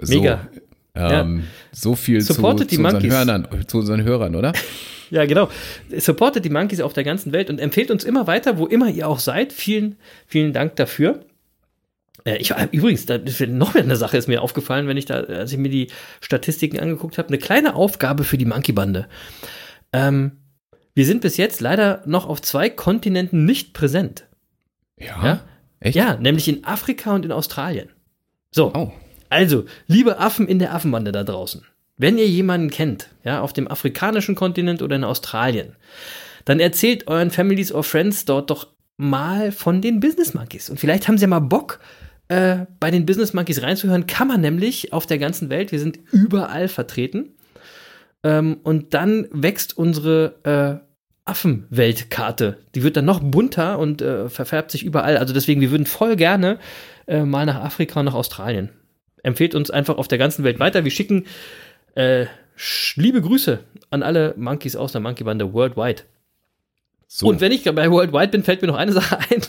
[0.00, 0.48] So, Mega.
[0.94, 3.02] Ähm, So viel zu, zu, die unseren.
[3.02, 4.52] Hörern, zu unseren Hörern, oder?
[5.08, 5.48] Ja, genau.
[5.96, 9.06] Supportet die Monkeys auf der ganzen Welt und empfehlt uns immer weiter, wo immer ihr
[9.06, 9.52] auch seid.
[9.52, 9.94] Vielen,
[10.26, 11.20] vielen Dank dafür.
[12.26, 15.58] Äh, Ich, übrigens, da, noch eine Sache ist mir aufgefallen, wenn ich da, als ich
[15.58, 15.88] mir die
[16.20, 19.06] Statistiken angeguckt habe, eine kleine Aufgabe für die Monkey-Bande.
[19.92, 20.32] Ähm,
[20.94, 24.26] wir sind bis jetzt leider noch auf zwei Kontinenten nicht präsent.
[24.98, 25.24] Ja.
[25.24, 25.40] Ja?
[25.80, 25.96] Echt?
[25.96, 27.90] Ja, nämlich in Afrika und in Australien.
[28.50, 28.92] So, Oh.
[29.28, 31.64] also, liebe Affen in der Affenbande da draußen,
[31.98, 35.76] wenn ihr jemanden kennt, ja, auf dem afrikanischen Kontinent oder in Australien,
[36.46, 40.70] dann erzählt euren Families or Friends dort doch mal von den Business Monkeys.
[40.70, 41.80] Und vielleicht haben sie ja mal Bock,
[42.28, 44.06] äh, bei den Business Monkeys reinzuhören.
[44.06, 45.72] Kann man nämlich auf der ganzen Welt.
[45.72, 47.34] Wir sind überall vertreten.
[48.22, 50.86] Ähm, und dann wächst unsere äh,
[51.24, 52.58] Affenweltkarte.
[52.74, 55.16] Die wird dann noch bunter und äh, verfärbt sich überall.
[55.16, 56.58] Also deswegen, wir würden voll gerne
[57.06, 58.70] äh, mal nach Afrika und nach Australien.
[59.22, 60.84] Empfehlt uns einfach auf der ganzen Welt weiter.
[60.84, 61.26] Wir schicken
[61.94, 62.26] äh,
[62.94, 63.60] liebe Grüße
[63.90, 66.02] an alle Monkeys aus der Monkey-Bande worldwide.
[67.08, 67.28] So.
[67.28, 69.42] Und wenn ich bei Worldwide bin, fällt mir noch eine Sache ein.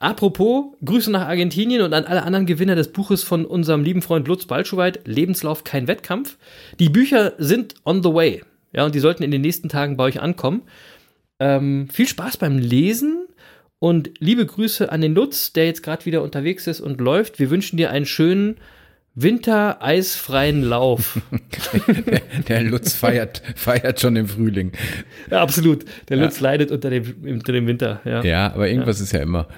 [0.00, 4.28] Apropos, Grüße nach Argentinien und an alle anderen Gewinner des Buches von unserem lieben Freund
[4.28, 6.38] Lutz Balschuweit, Lebenslauf kein Wettkampf.
[6.78, 8.42] Die Bücher sind on the way.
[8.72, 10.62] Ja, und die sollten in den nächsten Tagen bei euch ankommen.
[11.40, 13.26] Ähm, viel Spaß beim Lesen
[13.80, 17.38] und liebe Grüße an den Lutz, der jetzt gerade wieder unterwegs ist und läuft.
[17.40, 18.56] Wir wünschen dir einen schönen
[19.14, 21.20] winter-eisfreien Lauf.
[22.48, 24.72] Der Lutz feiert, feiert schon im Frühling.
[25.28, 25.84] ja, absolut.
[26.08, 28.00] Der Lutz leidet unter dem, unter dem Winter.
[28.04, 28.22] Ja.
[28.22, 29.48] Ja, aber irgendwas ist ja immer.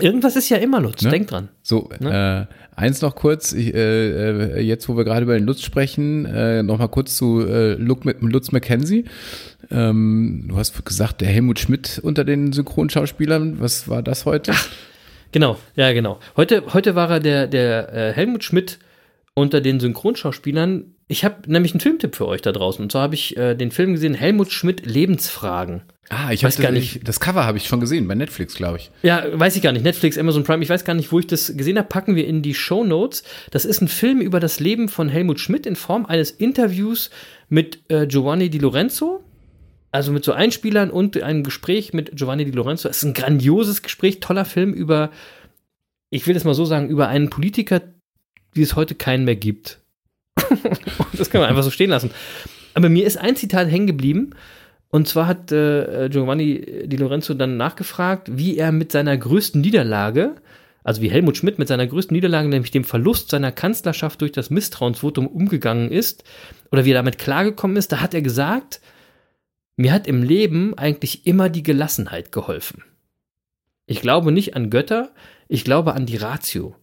[0.00, 1.10] Irgendwas ist ja immer Lutz, Ne?
[1.10, 1.48] denk dran.
[1.62, 5.62] So, äh, eins noch kurz, ich, äh, äh, jetzt wo wir gerade über den Lutz
[5.62, 9.04] sprechen, äh, noch mal kurz zu äh, Luke, mit- Lutz McKenzie.
[9.70, 14.52] Ähm, du hast gesagt, der Helmut Schmidt unter den Synchronschauspielern, was war das heute?
[15.32, 16.20] Genau, ja, genau.
[16.36, 18.78] Heute, heute war er der, der äh, Helmut Schmidt
[19.34, 20.94] unter den Synchronschauspielern.
[21.08, 22.82] Ich habe nämlich einen Filmtipp für euch da draußen.
[22.82, 25.82] Und zwar habe ich äh, den Film gesehen, Helmut Schmidt Lebensfragen.
[26.08, 27.06] Ah, ich Weiß gar nicht.
[27.06, 28.90] Das Cover habe ich schon gesehen, bei Netflix, glaube ich.
[29.02, 29.84] Ja, weiß ich gar nicht.
[29.84, 32.42] Netflix, Amazon Prime, ich weiß gar nicht, wo ich das gesehen habe, packen wir in
[32.42, 33.24] die Show Notes.
[33.50, 37.10] Das ist ein Film über das Leben von Helmut Schmidt in Form eines Interviews
[37.48, 39.24] mit äh, Giovanni Di Lorenzo.
[39.90, 42.88] Also mit so Einspielern und einem Gespräch mit Giovanni Di Lorenzo.
[42.88, 45.10] Es ist ein grandioses Gespräch, toller Film über,
[46.10, 47.80] ich will es mal so sagen, über einen Politiker,
[48.54, 49.80] die es heute keinen mehr gibt.
[51.12, 52.10] das können wir einfach so stehen lassen.
[52.74, 54.30] Aber mir ist ein Zitat hängen geblieben.
[54.90, 60.36] Und zwar hat äh, Giovanni Di Lorenzo dann nachgefragt, wie er mit seiner größten Niederlage,
[60.84, 64.50] also wie Helmut Schmidt mit seiner größten Niederlage, nämlich dem Verlust seiner Kanzlerschaft durch das
[64.50, 66.22] Misstrauensvotum umgegangen ist
[66.70, 67.90] oder wie er damit klargekommen ist.
[67.90, 68.80] Da hat er gesagt,
[69.76, 72.84] mir hat im Leben eigentlich immer die Gelassenheit geholfen.
[73.86, 75.10] Ich glaube nicht an Götter,
[75.48, 76.76] ich glaube an die Ratio.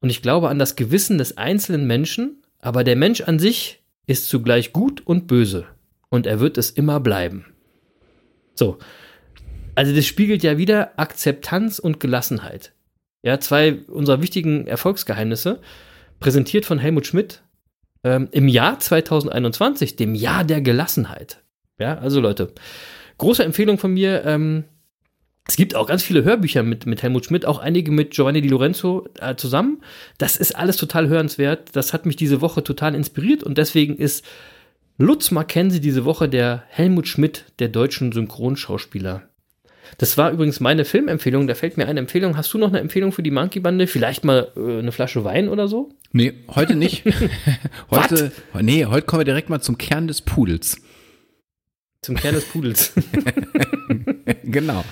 [0.00, 4.28] Und ich glaube an das Gewissen des einzelnen Menschen, aber der Mensch an sich ist
[4.28, 5.66] zugleich gut und böse.
[6.08, 7.46] Und er wird es immer bleiben.
[8.54, 8.78] So.
[9.74, 12.72] Also das spiegelt ja wieder Akzeptanz und Gelassenheit.
[13.22, 15.60] Ja, zwei unserer wichtigen Erfolgsgeheimnisse,
[16.18, 17.42] präsentiert von Helmut Schmidt
[18.02, 21.42] ähm, im Jahr 2021, dem Jahr der Gelassenheit.
[21.78, 22.52] Ja, also Leute,
[23.18, 24.24] große Empfehlung von mir.
[24.24, 24.64] Ähm,
[25.50, 28.46] es gibt auch ganz viele Hörbücher mit, mit Helmut Schmidt, auch einige mit Giovanni Di
[28.46, 29.82] Lorenzo äh, zusammen.
[30.16, 31.70] Das ist alles total hörenswert.
[31.72, 34.24] Das hat mich diese Woche total inspiriert und deswegen ist
[34.96, 39.22] Lutz Mackenzie diese Woche der Helmut Schmidt der deutschen Synchronschauspieler.
[39.98, 41.48] Das war übrigens meine Filmempfehlung.
[41.48, 42.36] Da fällt mir eine Empfehlung.
[42.36, 43.88] Hast du noch eine Empfehlung für die Monkey Bande?
[43.88, 45.88] Vielleicht mal äh, eine Flasche Wein oder so?
[46.12, 47.02] Nee, heute nicht.
[47.90, 50.80] heute, nee, heute kommen wir direkt mal zum Kern des Pudels.
[52.02, 52.92] Zum Kern des Pudels.
[54.44, 54.84] Genau.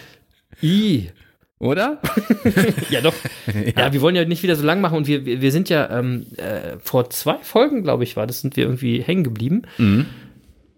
[0.62, 1.10] I.
[1.58, 2.00] Oder?
[2.90, 3.14] Ja, doch.
[3.76, 3.92] ja.
[3.92, 6.78] wir wollen ja nicht wieder so lang machen und wir, wir, sind ja ähm, äh,
[6.80, 9.62] vor zwei Folgen, glaube ich, war das, sind wir irgendwie hängen geblieben.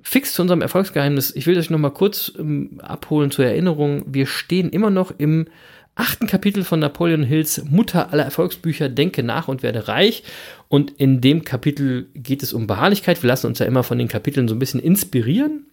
[0.02, 1.34] Fix zu unserem Erfolgsgeheimnis.
[1.36, 4.04] Ich will euch noch mal kurz ähm, abholen zur Erinnerung.
[4.06, 5.46] Wir stehen immer noch im
[5.94, 10.24] achten Kapitel von Napoleon Hills Mutter aller Erfolgsbücher Denke nach und werde reich.
[10.68, 13.22] Und in dem Kapitel geht es um Beharrlichkeit.
[13.22, 15.66] Wir lassen uns ja immer von den Kapiteln so ein bisschen inspirieren.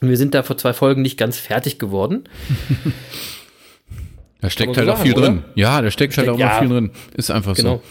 [0.00, 2.24] Und wir sind da vor zwei Folgen nicht ganz fertig geworden.
[4.40, 5.44] Da steckt halt auch viel sagen, drin.
[5.56, 6.60] Ja, da steckt, halt Steckt- auch noch ja.
[6.60, 6.90] viel drin.
[7.16, 7.78] Ist einfach Genau.
[7.78, 7.82] so.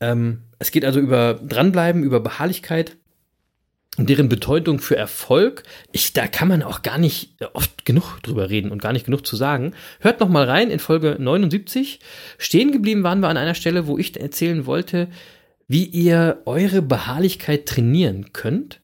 [0.00, 2.98] Ähm, es geht also über Dranbleiben, über Beharrlichkeit
[3.96, 5.62] und deren Bedeutung für Erfolg.
[5.90, 9.26] Ich, da kann man auch gar nicht oft genug drüber reden und gar nicht genug
[9.26, 9.72] zu sagen.
[10.00, 12.00] Hört noch mal rein in Folge 79.
[12.36, 15.08] Stehen geblieben waren wir an einer Stelle, wo ich erzählen wollte,
[15.66, 18.81] wie ihr eure Beharrlichkeit trainieren könnt.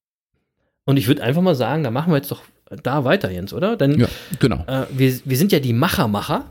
[0.88, 2.40] Und ich würde einfach mal sagen, da machen wir jetzt doch
[2.82, 3.76] da weiter, Jens, oder?
[3.76, 4.08] Denn Ja,
[4.40, 4.64] genau.
[4.66, 6.46] äh, wir, wir sind ja die Machermacher.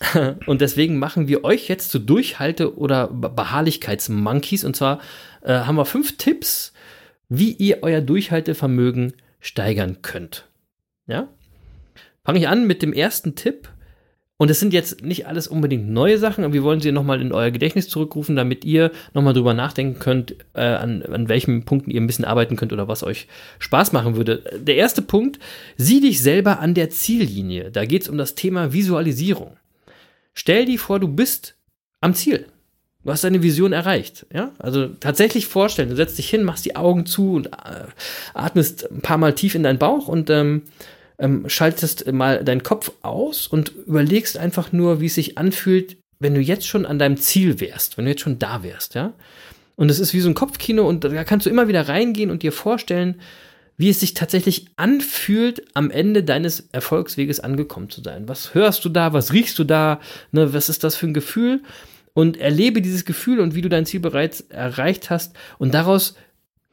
[0.46, 4.64] Und deswegen machen wir euch jetzt zu Durchhalte- oder Be- Beharrlichkeitsmonkeys.
[4.64, 4.98] Und zwar
[5.42, 6.72] äh, haben wir fünf Tipps,
[7.28, 10.48] wie ihr euer Durchhaltevermögen steigern könnt.
[11.06, 11.28] Ja?
[12.24, 13.68] Fange ich an mit dem ersten Tipp.
[14.40, 17.32] Und es sind jetzt nicht alles unbedingt neue Sachen, aber wir wollen sie nochmal in
[17.32, 22.00] euer Gedächtnis zurückrufen, damit ihr nochmal drüber nachdenken könnt, äh, an, an welchen Punkten ihr
[22.00, 23.26] ein bisschen arbeiten könnt oder was euch
[23.58, 24.44] Spaß machen würde.
[24.56, 25.40] Der erste Punkt,
[25.76, 27.72] sieh dich selber an der Ziellinie.
[27.72, 29.56] Da geht es um das Thema Visualisierung.
[30.34, 31.56] Stell dir vor, du bist
[32.00, 32.46] am Ziel.
[33.04, 34.24] Du hast deine Vision erreicht.
[34.32, 34.52] Ja?
[34.60, 37.86] Also tatsächlich vorstellen, du setzt dich hin, machst die Augen zu und äh,
[38.34, 40.62] atmest ein paar Mal tief in deinen Bauch und ähm,
[41.18, 46.34] ähm, schaltest mal deinen Kopf aus und überlegst einfach nur, wie es sich anfühlt, wenn
[46.34, 49.12] du jetzt schon an deinem Ziel wärst, wenn du jetzt schon da wärst, ja.
[49.76, 52.42] Und es ist wie so ein Kopfkino und da kannst du immer wieder reingehen und
[52.42, 53.20] dir vorstellen,
[53.76, 58.28] wie es sich tatsächlich anfühlt, am Ende deines Erfolgsweges angekommen zu sein.
[58.28, 59.12] Was hörst du da?
[59.12, 60.00] Was riechst du da?
[60.32, 61.62] Ne, was ist das für ein Gefühl?
[62.12, 65.36] Und erlebe dieses Gefühl und wie du dein Ziel bereits erreicht hast.
[65.58, 66.16] Und daraus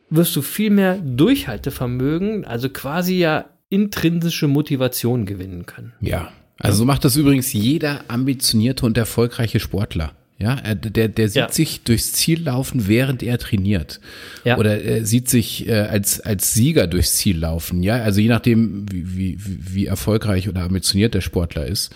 [0.10, 5.94] wirst du viel mehr Durchhaltevermögen, also quasi ja intrinsische Motivation gewinnen können.
[6.02, 6.32] Ja.
[6.60, 10.14] Also so macht das übrigens jeder ambitionierte und erfolgreiche Sportler.
[10.38, 11.52] Ja, er, der, der sieht Ja.
[11.52, 14.02] sich durchs Ziel laufen, während er trainiert.
[14.44, 14.58] Ja.
[14.58, 17.84] Oder er sieht sich äh, als, als Sieger durchs Ziel laufen.
[17.84, 21.94] Ja, also je nachdem, wie, wie, wie erfolgreich oder ambitioniert der Sportler ist.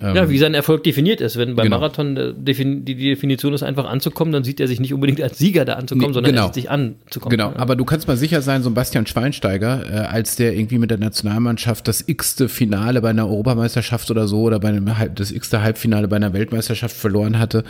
[0.00, 1.36] Ja, wie sein Erfolg definiert ist.
[1.36, 1.76] Wenn beim Genau.
[1.78, 5.64] Marathon äh, die Definition ist, einfach anzukommen, dann sieht er sich nicht unbedingt als Sieger
[5.64, 6.42] da anzukommen, Nee, sondern genau.
[6.44, 7.30] er sieht sich anzukommen.
[7.30, 7.58] Genau, Ja.
[7.58, 10.90] aber du kannst mal sicher sein, so ein Bastian Schweinsteiger, äh, als der irgendwie mit
[10.90, 15.30] der Nationalmannschaft das x-te Finale bei einer Europameisterschaft oder so oder bei einem Halb, das
[15.30, 17.62] x-te Halbfinale bei einer Weltmeisterschaft verloren hatte,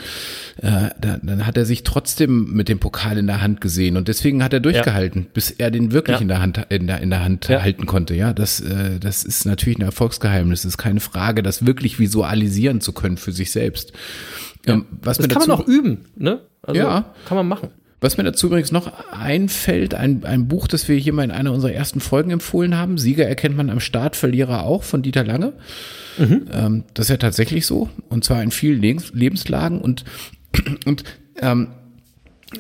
[0.63, 4.09] äh, dann, dann hat er sich trotzdem mit dem Pokal in der Hand gesehen und
[4.09, 6.23] deswegen hat er durchgehalten, bis er den wirklich Ja.
[6.23, 7.61] in der Hand in der, in der Hand Ja.
[7.63, 8.15] halten konnte.
[8.15, 10.63] Ja, das äh, das ist natürlich ein Erfolgsgeheimnis.
[10.63, 13.93] Das ist keine Frage, das wirklich visualisieren zu können für sich selbst.
[14.67, 16.41] Ähm, was das kann man auch üben, ne?
[16.63, 17.15] Also Ja.
[17.27, 17.69] kann man machen.
[18.01, 21.53] was mir dazu übrigens noch einfällt, ein, ein Buch, das wir hier mal in einer
[21.53, 22.99] unserer ersten Folgen empfohlen haben.
[22.99, 25.55] Sieger erkennt man am Start, Verlierer auch, von Dieter Lange.
[26.19, 27.89] Ähm, das ist ja tatsächlich so.
[28.11, 29.81] Und zwar in vielen Lebens Lebenslagen.
[29.81, 30.05] Und,
[30.85, 31.05] und
[31.41, 31.69] ähm,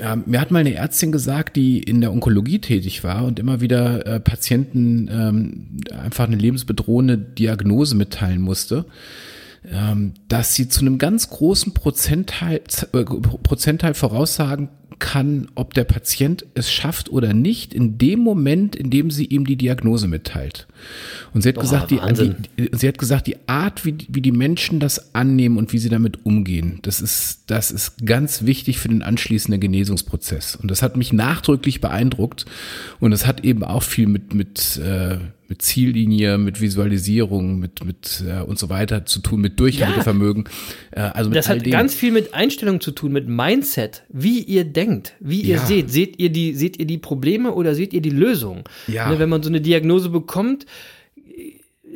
[0.00, 3.60] ähm, mir hat mal eine Ärztin gesagt, die in der Onkologie tätig war und immer
[3.60, 5.66] wieder äh, Patienten ähm,
[6.02, 8.86] einfach eine lebensbedrohende Diagnose mitteilen musste,
[10.28, 12.60] dass sie zu einem ganz großen Prozentteil,
[12.92, 18.90] äh, Prozentteil voraussagen kann, ob der Patient es schafft oder nicht, in dem Moment, in
[18.90, 20.66] dem sie ihm die Diagnose mitteilt.
[21.32, 24.80] Und sie hat gesagt, die, die, sie hat gesagt, die Art, wie, wie die Menschen
[24.80, 29.02] das annehmen und wie sie damit umgehen, das ist, das ist ganz wichtig für den
[29.02, 30.56] anschließenden Genesungsprozess.
[30.56, 32.46] Und das hat mich nachdrücklich beeindruckt.
[33.00, 38.24] Und es hat eben auch viel mit, mit, äh, mit Ziellinie, mit Visualisierung, mit, mit
[38.26, 40.44] äh, und so weiter zu tun, mit Durchhaltevermögen.
[40.90, 41.70] Äh, also mit Das hat dem.
[41.72, 45.66] ganz viel mit Einstellung zu tun, mit Mindset, wie ihr denkt, wie ihr Ja.
[45.66, 45.90] seht.
[45.90, 48.68] Seht ihr die, seht ihr die Probleme oder seht ihr die Lösung?
[48.88, 49.10] Ja.
[49.10, 50.66] Ne, wenn man so eine Diagnose bekommt,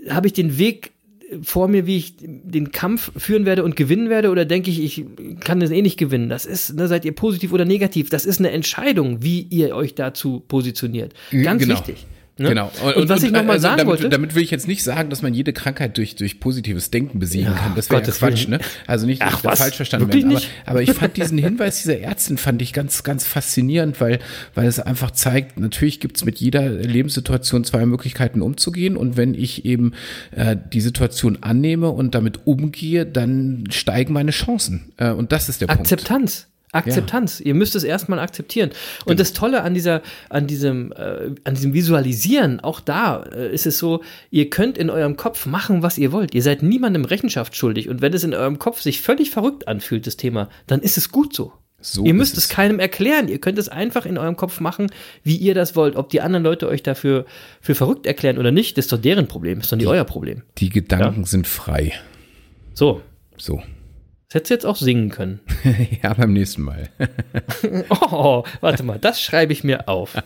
[0.08, 0.92] habe ich den Weg
[1.42, 5.04] vor mir, wie ich den Kampf führen werde und gewinnen werde, oder denke ich, ich
[5.40, 6.30] kann das eh nicht gewinnen?
[6.30, 8.08] Das ist, ne, seid ihr positiv oder negativ?
[8.08, 11.12] Das ist eine Entscheidung, wie ihr euch dazu positioniert.
[11.30, 11.74] Ganz Genau.
[11.74, 12.06] wichtig.
[12.38, 12.50] Ne?
[12.50, 12.70] Genau.
[12.94, 15.22] Und, was ich nochmal also sagen damit, wollte, Damit will ich jetzt nicht sagen, dass
[15.22, 17.74] man jede Krankheit durch, durch positives Denken besiegen Ja, kann.
[17.74, 18.60] Das wäre ja Quatsch, ne?
[18.86, 19.58] Also nicht, Ach, was?
[19.58, 20.30] falsch verstanden werden.
[20.30, 24.20] Aber, aber ich fand diesen Hinweis dieser Ärztin fand ich ganz, ganz faszinierend, weil,
[24.54, 28.96] weil es einfach zeigt, natürlich gibt's mit jeder Lebenssituation zwei Möglichkeiten umzugehen.
[28.96, 29.92] Und wenn ich eben
[30.30, 34.92] äh, die Situation annehme und damit umgehe, dann steigen meine Chancen.
[34.96, 35.80] Äh, und das ist der Punkt.
[35.80, 36.46] Akzeptanz.
[36.72, 37.40] Akzeptanz.
[37.40, 38.70] Ihr müsst es erstmal akzeptieren.
[39.04, 43.66] Und das Tolle an dieser, an diesem, äh, an diesem Visualisieren, auch da äh, ist
[43.66, 46.34] es so, ihr könnt in eurem Kopf machen, was ihr wollt.
[46.34, 47.88] Ihr seid niemandem Rechenschaft schuldig.
[47.88, 51.10] Und wenn es in eurem Kopf sich völlig verrückt anfühlt, das Thema, dann ist es
[51.10, 51.52] gut so.
[51.80, 53.28] So ihr müsst es keinem erklären.
[53.28, 54.88] Ihr könnt es einfach in eurem Kopf machen,
[55.22, 55.94] wie ihr das wollt.
[55.94, 57.24] Ob die anderen Leute euch dafür
[57.60, 60.42] für verrückt erklären oder nicht, das ist doch deren Problem, ist doch nicht euer Problem.
[60.58, 61.92] Die Gedanken sind frei.
[62.74, 63.00] So,
[63.36, 63.62] So.
[64.28, 65.40] Das hättest du jetzt auch singen können.
[66.02, 66.90] ja, beim nächsten Mal.
[68.10, 70.16] Oh, warte mal, das schreibe ich mir auf.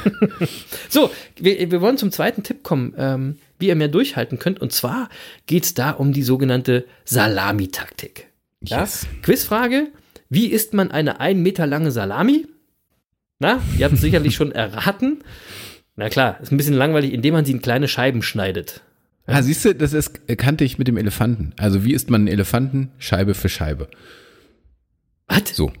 [0.88, 4.60] so, wir, wir wollen zum zweiten Tipp kommen, ähm, wie ihr mehr durchhalten könnt.
[4.60, 5.08] Und zwar
[5.46, 8.28] geht es da um die sogenannte Salamitaktik.
[8.62, 8.80] Ja?
[8.80, 9.06] Yes.
[9.22, 9.88] Quizfrage:
[10.28, 12.46] Wie isst man eine ein Meter lange Salami?
[13.38, 15.22] Na, ihr habt es sicherlich schon erraten.
[15.96, 18.82] Na klar, ist ein bisschen langweilig, indem man sie in kleine Scheiben schneidet.
[19.26, 21.52] Ah, siehst du, das ist, kannte ich mit dem Elefanten.
[21.56, 22.90] Also wie isst man einen Elefanten?
[22.98, 23.88] Scheibe für Scheibe.
[25.26, 25.54] Was?
[25.56, 25.72] So.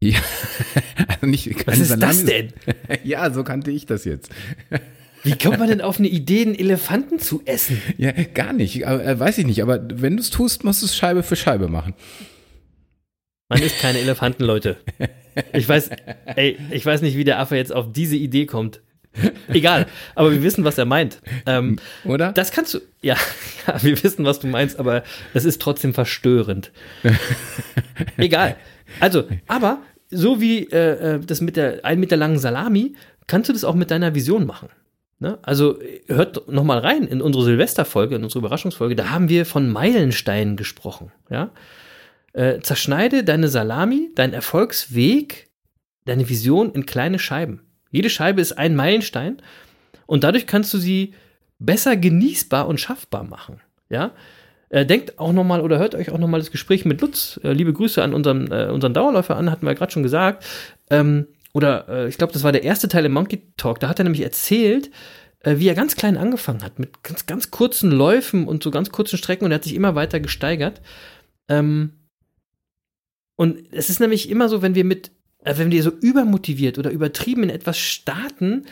[0.00, 0.18] Ja,
[1.08, 2.52] also nicht Was ist das Salami- denn?
[3.04, 4.30] Ja, so kannte ich das jetzt.
[5.22, 7.80] Wie kommt man denn auf eine Idee, einen Elefanten zu essen?
[7.98, 8.86] Ja, gar nicht.
[8.86, 9.62] Aber, äh, weiß ich nicht.
[9.62, 11.94] Aber wenn du es tust, musst du es Scheibe für Scheibe machen.
[13.48, 14.78] Man isst keine Elefanten, Leute.
[15.52, 15.90] Ich weiß,
[16.36, 18.80] ey, ich weiß nicht, wie der Affe jetzt auf diese Idee kommt.
[19.48, 21.20] Egal, aber wir wissen, was er meint.
[21.46, 22.32] Ähm, Oder?
[22.32, 23.16] das kannst du, ja,
[23.66, 25.02] ja, wir wissen, was du meinst, aber
[25.34, 26.72] es ist trotzdem verstörend.
[28.16, 28.56] Egal.
[29.00, 29.78] Also, aber
[30.10, 32.94] so wie äh, äh, das mit der ein Meter langen Salami,
[33.26, 34.68] kannst du das auch mit deiner Vision machen.
[35.18, 35.38] Ne?
[35.42, 39.70] Also hört noch mal rein in unsere Silvesterfolge, in unsere Überraschungsfolge, da haben wir von
[39.70, 41.12] Meilensteinen gesprochen.
[41.30, 41.50] Ja?
[42.32, 45.50] Äh, zerschneide deine Salami, deinen Erfolgsweg,
[46.06, 47.60] deine Vision in kleine Scheiben.
[47.92, 49.40] Jede Scheibe ist ein Meilenstein
[50.06, 51.14] und dadurch kannst du sie
[51.60, 53.60] besser genießbar und schaffbar machen.
[53.88, 54.10] Ja?
[54.70, 57.38] Äh, denkt auch nochmal oder hört euch auch nochmal das Gespräch mit Lutz.
[57.44, 60.44] Äh, liebe Grüße an unseren, äh, unseren Dauerläufer an, hatten wir gerade schon gesagt.
[60.90, 63.78] Ähm, oder äh, ich glaube, das war der erste Teil im Monkey Talk.
[63.78, 64.90] Da hat er nämlich erzählt,
[65.40, 68.90] äh, wie er ganz klein angefangen hat, mit ganz, ganz kurzen Läufen und so ganz
[68.90, 70.80] kurzen Strecken und er hat sich immer weiter gesteigert.
[71.48, 71.92] Ähm,
[73.36, 75.10] und es ist nämlich immer so, wenn wir mit,
[75.44, 78.64] wenn wir so übermotiviert oder übertrieben in etwas starten,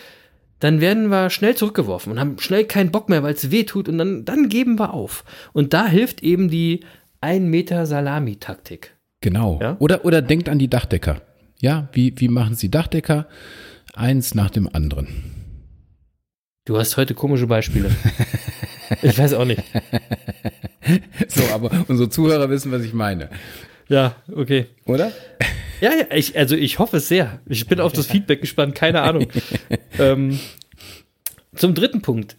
[0.60, 3.88] dann werden wir schnell zurückgeworfen und haben schnell keinen Bock mehr, weil es weh tut
[3.88, 5.24] und dann, dann geben wir auf.
[5.52, 6.80] Und da hilft eben die
[7.22, 8.94] 1 Meter Salami-Taktik.
[9.20, 9.58] Genau.
[9.60, 9.76] Ja?
[9.78, 11.22] Oder, oder denkt an die Dachdecker.
[11.60, 13.26] Ja, wie, wie machen sie Dachdecker?
[13.94, 15.08] Eins nach dem anderen.
[16.64, 17.90] Du hast heute komische Beispiele.
[19.02, 19.62] ich weiß auch nicht.
[21.28, 23.30] So, aber unsere Zuhörer wissen, was ich meine.
[23.88, 24.66] Ja, okay.
[24.86, 25.12] Oder?
[25.80, 27.40] Ja, ja, ich, also ich hoffe es sehr.
[27.46, 29.26] Ich bin auf das Feedback gespannt, keine Ahnung.
[29.98, 30.38] ähm,
[31.54, 32.36] zum dritten Punkt.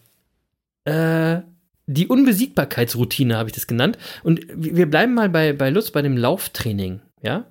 [0.86, 1.42] Äh,
[1.88, 3.98] die Unbesiegbarkeitsroutine habe ich das genannt.
[4.24, 7.46] Und wir bleiben mal bei, bei Lutz, bei dem Lauftraining, ja.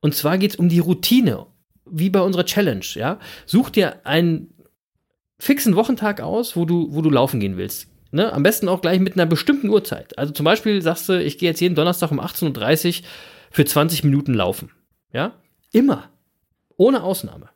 [0.00, 1.46] Und zwar geht es um die Routine,
[1.84, 3.18] wie bei unserer Challenge, ja.
[3.46, 4.52] Such dir einen
[5.38, 7.88] fixen Wochentag aus, wo du, wo du laufen gehen willst.
[8.12, 8.32] Ne?
[8.32, 10.16] Am besten auch gleich mit einer bestimmten Uhrzeit.
[10.18, 13.06] Also zum Beispiel sagst du, ich gehe jetzt jeden Donnerstag um 18.30 Uhr
[13.50, 14.70] für 20 Minuten laufen.
[15.12, 15.32] Ja?
[15.72, 16.10] Immer.
[16.76, 17.48] Ohne Ausnahme.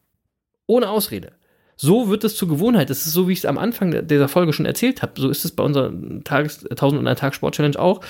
[0.67, 1.33] Ohne Ausrede.
[1.77, 2.89] So wird es zur Gewohnheit.
[2.91, 5.21] Das ist so, wie ich es am Anfang dieser Folge schon erzählt habe.
[5.21, 5.93] So ist es bei unserer
[6.25, 8.01] Tages 1000 und ein Tag Sport Challenge auch.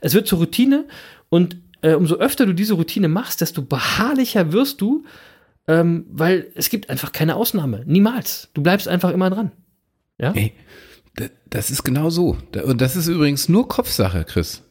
[0.00, 0.86] Es wird zur Routine
[1.28, 5.04] und äh, umso öfter du diese Routine machst, desto beharrlicher wirst du,
[5.66, 7.82] ähm, weil es gibt einfach keine Ausnahme.
[7.86, 8.48] Niemals.
[8.54, 9.50] Du bleibst einfach immer dran.
[10.18, 10.30] Ja?
[10.32, 10.52] Ey,
[11.16, 12.36] da- das ist genau so.
[12.64, 14.62] Und das ist übrigens nur Kopfsache, Chris.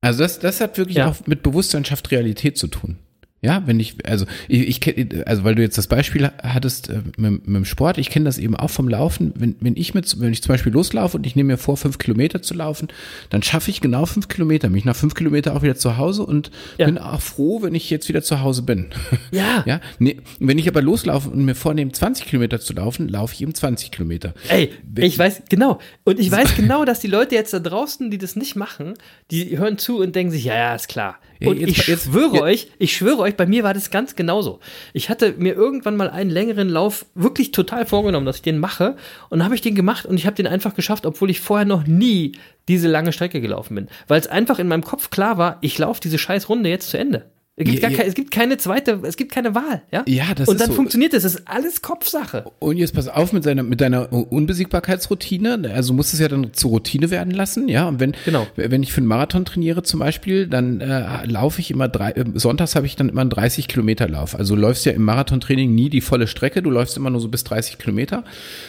[0.00, 1.10] Also das, das hat wirklich Ja.
[1.10, 2.96] auch mit Bewusstsein schafft Realität zu tun.
[3.42, 7.00] Ja, wenn ich, also ich, ich kenne, also weil du jetzt das Beispiel hattest äh,
[7.16, 9.32] mit, mit dem Sport, ich kenne das eben auch vom Laufen.
[9.34, 11.96] Wenn, wenn ich mit, wenn ich zum Beispiel loslaufe und ich nehme mir vor, fünf
[11.96, 12.88] Kilometer zu laufen,
[13.30, 16.50] dann schaffe ich genau fünf Kilometer, mich nach fünf Kilometer auch wieder zu Hause und
[16.76, 16.84] Ja.
[16.86, 18.86] bin auch froh, wenn ich jetzt wieder zu Hause bin.
[19.32, 19.62] Ja.
[19.66, 23.42] Ja, nee, wenn ich aber loslaufe und mir vornehme, 20 Kilometer zu laufen, laufe ich
[23.42, 24.34] eben 20 Kilometer.
[24.48, 25.78] Ey, ich weiß, genau.
[26.04, 28.94] Und ich weiß genau, dass die Leute jetzt da draußen, die das nicht machen,
[29.30, 31.16] die hören zu und denken sich, ja, ja, ist klar.
[31.48, 34.14] Und jetzt- ich jetzt- schwöre jetzt- euch, ich schwöre euch, bei mir war das ganz
[34.16, 34.60] genauso.
[34.92, 38.96] Ich hatte mir irgendwann mal einen längeren Lauf wirklich total vorgenommen, dass ich den mache.
[39.30, 41.66] Und dann habe ich den gemacht und ich habe den einfach geschafft, obwohl ich vorher
[41.66, 42.32] noch nie
[42.68, 43.88] diese lange Strecke gelaufen bin.
[44.06, 46.98] Weil es einfach in meinem Kopf klar war, ich laufe diese scheiß Runde jetzt zu
[46.98, 47.30] Ende.
[47.62, 47.96] Es gibt, Ja, ja.
[47.98, 50.02] Keine, es gibt keine zweite, es gibt keine Wahl, ja?
[50.08, 50.72] Ja, das Und dann so.
[50.74, 51.24] funktioniert es.
[51.24, 52.44] Es ist alles Kopfsache.
[52.58, 54.10] Und jetzt pass auf mit seiner, mit deiner
[54.74, 55.70] Unbesiegbarkeitsroutine.
[55.74, 57.86] Also musst du es ja dann zur Routine werden lassen, ja.
[57.88, 58.46] Und wenn, Genau.
[58.56, 62.24] wenn ich für einen Marathon trainiere zum Beispiel, dann äh, laufe ich immer drei, äh,
[62.34, 64.34] sonntags habe ich dann immer einen 30 Kilometer Lauf.
[64.38, 67.28] Also du läufst ja im Marathontraining nie die volle Strecke, du läufst immer nur so
[67.28, 68.24] bis 30 Kilometer.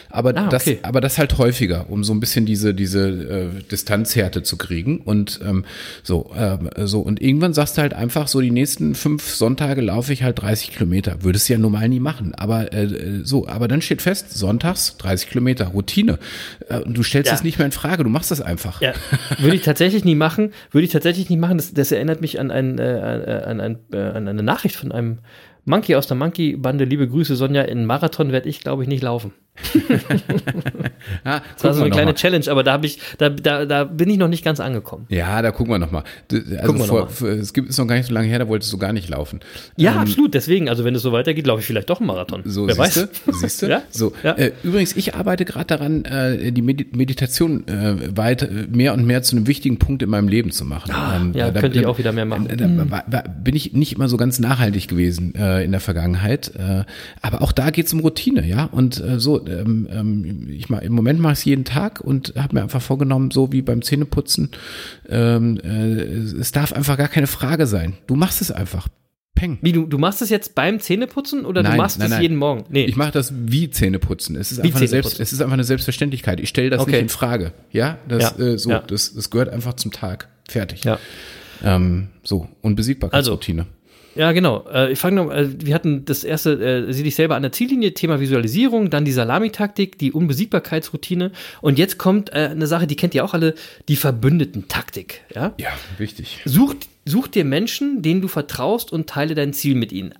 [0.09, 0.79] Aber Ah, das, okay.
[0.83, 4.99] aber das halt häufiger, um so ein bisschen diese, diese äh, Distanzhärte zu kriegen.
[4.99, 5.63] Und ähm,
[6.03, 9.81] so, ähm, so, und irgendwann sagst du halt einfach so die nächsten nächsten fünf Sonntage
[9.81, 11.23] laufe ich halt 30 Kilometer.
[11.23, 12.33] Würdest du ja normal nie machen.
[12.35, 16.17] Aber äh, so, aber dann steht fest, sonntags 30 Kilometer, Routine.
[16.67, 17.35] Äh, und du stellst Ja.
[17.35, 18.81] es nicht mehr in Frage, du machst das einfach.
[18.81, 18.93] Ja,
[19.39, 20.51] würde ich tatsächlich nie machen.
[20.71, 21.57] Würde ich tatsächlich nie machen.
[21.57, 25.19] Das, das erinnert mich an, ein, äh, an, ein, äh, an eine Nachricht von einem
[25.65, 26.85] Monkey aus der Monkey-Bande.
[26.85, 27.61] Liebe Grüße, Sonja.
[27.63, 29.31] In Marathon werde ich, glaube ich, nicht laufen.
[31.23, 32.15] Ah, Das war so eine kleine mal.
[32.15, 35.05] Challenge, aber da ich, da, da, da bin ich noch nicht ganz angekommen.
[35.09, 36.03] Ja, da gucken wir nochmal.
[36.31, 37.29] Also Gucken wir vor, noch mal.
[37.31, 39.39] es gibt ist noch gar nicht so lange her, da wolltest du gar nicht laufen.
[39.77, 40.33] Ja, Ähm, absolut.
[40.33, 42.41] Deswegen, also wenn es so weitergeht, laufe ich vielleicht doch einen Marathon.
[42.45, 42.93] So, Wer weiß.
[42.93, 43.69] siehste, siehste.
[43.69, 43.81] Ja?
[43.91, 44.31] So, Ja.
[44.33, 49.05] Äh, übrigens, ich arbeite gerade daran, äh, die Medi Meditation äh, weit äh, mehr und
[49.05, 50.91] mehr zu einem wichtigen Punkt in meinem Leben zu machen.
[51.15, 52.49] Ähm, ja, könnte ich auch wieder mehr machen.
[52.49, 56.51] äh, Da, war, bin ich nicht immer so ganz nachhaltig gewesen äh, in der Vergangenheit,
[56.57, 56.83] äh,
[57.21, 58.65] aber auch da geht es um Routine, ja.
[58.71, 62.55] Und äh, ähm, ähm, ich mach, im Moment mache ich es jeden Tag und habe
[62.55, 64.49] mir einfach vorgenommen, so wie beim Zähneputzen,
[65.09, 65.67] ähm, äh,
[66.39, 67.93] es darf einfach gar keine Frage sein.
[68.07, 68.87] Du machst es einfach.
[69.33, 69.57] Peng.
[69.61, 72.65] Wie, du, du machst es jetzt beim Zähneputzen oder Nein, du machst es jeden Morgen?
[72.69, 72.83] Nee.
[72.83, 74.35] Ich mache das wie Zähneputzen.
[74.35, 75.23] Es ist, Wie einfach eine, Selbst, Zähneputzen.
[75.23, 76.39] es ist einfach eine Selbstverständlichkeit.
[76.41, 76.91] Ich stelle das Okay.
[76.91, 77.53] nicht in Frage.
[77.71, 78.79] Ja, das, Ja, Äh, so, ja.
[78.85, 80.27] das, das gehört einfach zum Tag.
[80.49, 80.83] Fertig.
[80.83, 80.99] ja.
[81.63, 83.67] Ähm, so, Unbesiegbarkeitsroutine.
[84.15, 84.65] Ja, genau.
[84.71, 87.51] Äh, ich fange noch, äh, wir hatten das erste, äh, sieh dich selber an der
[87.51, 91.31] Ziellinie, Thema Visualisierung, dann die Salamitaktik, die Unbesiegbarkeitsroutine
[91.61, 93.55] und jetzt kommt äh, eine Sache, die kennt ihr auch alle,
[93.87, 95.21] die Verbündetentaktik.
[95.33, 95.53] Ja?
[95.57, 96.39] ja, wichtig.
[96.45, 100.13] Such, such dir Menschen, denen du vertraust und teile dein Ziel mit ihnen.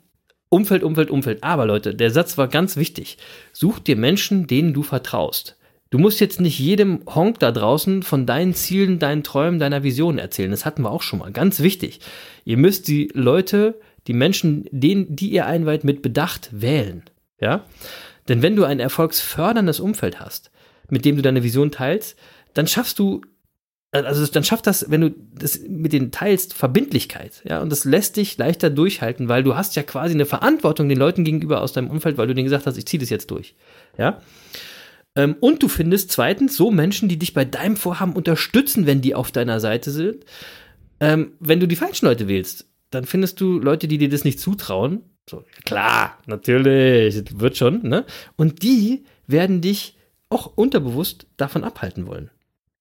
[0.49, 1.43] Umfeld, Umfeld, Umfeld.
[1.43, 3.17] Aber Leute, der Satz war ganz wichtig.
[3.53, 5.55] Such dir Menschen, denen du vertraust.
[5.91, 10.17] Du musst jetzt nicht jedem Honk da draußen von deinen Zielen, deinen Träumen, deiner Vision
[10.17, 10.49] erzählen.
[10.49, 11.31] Das hatten wir auch schon mal.
[11.33, 11.99] Ganz wichtig.
[12.45, 17.03] Ihr müsst die Leute, die Menschen, denen, die ihr einweiht, mit Bedacht wählen.
[17.41, 17.65] Ja?
[18.29, 20.49] Denn wenn du ein erfolgsförderndes Umfeld hast,
[20.89, 22.17] mit dem du deine Vision teilst,
[22.53, 23.21] dann schaffst du
[23.93, 28.15] also dann schafft das, wenn du das mit denen teilst, Verbindlichkeit, ja, und das lässt
[28.15, 31.89] dich leichter durchhalten, weil du hast ja quasi eine Verantwortung den Leuten gegenüber aus deinem
[31.89, 33.53] Umfeld, weil du denen gesagt hast, ich ziehe das jetzt durch,
[33.97, 34.21] ja.
[35.15, 39.15] Ähm, und du findest zweitens so Menschen, die dich bei deinem Vorhaben unterstützen, wenn die
[39.15, 40.25] auf deiner Seite sind.
[40.99, 44.39] Ähm, wenn du die falschen Leute wählst, dann findest du Leute, die dir das nicht
[44.39, 45.03] zutrauen.
[45.29, 48.05] So, klar, natürlich, wird schon, ne?
[48.35, 49.97] Und die werden dich
[50.29, 52.29] auch unterbewusst davon abhalten wollen.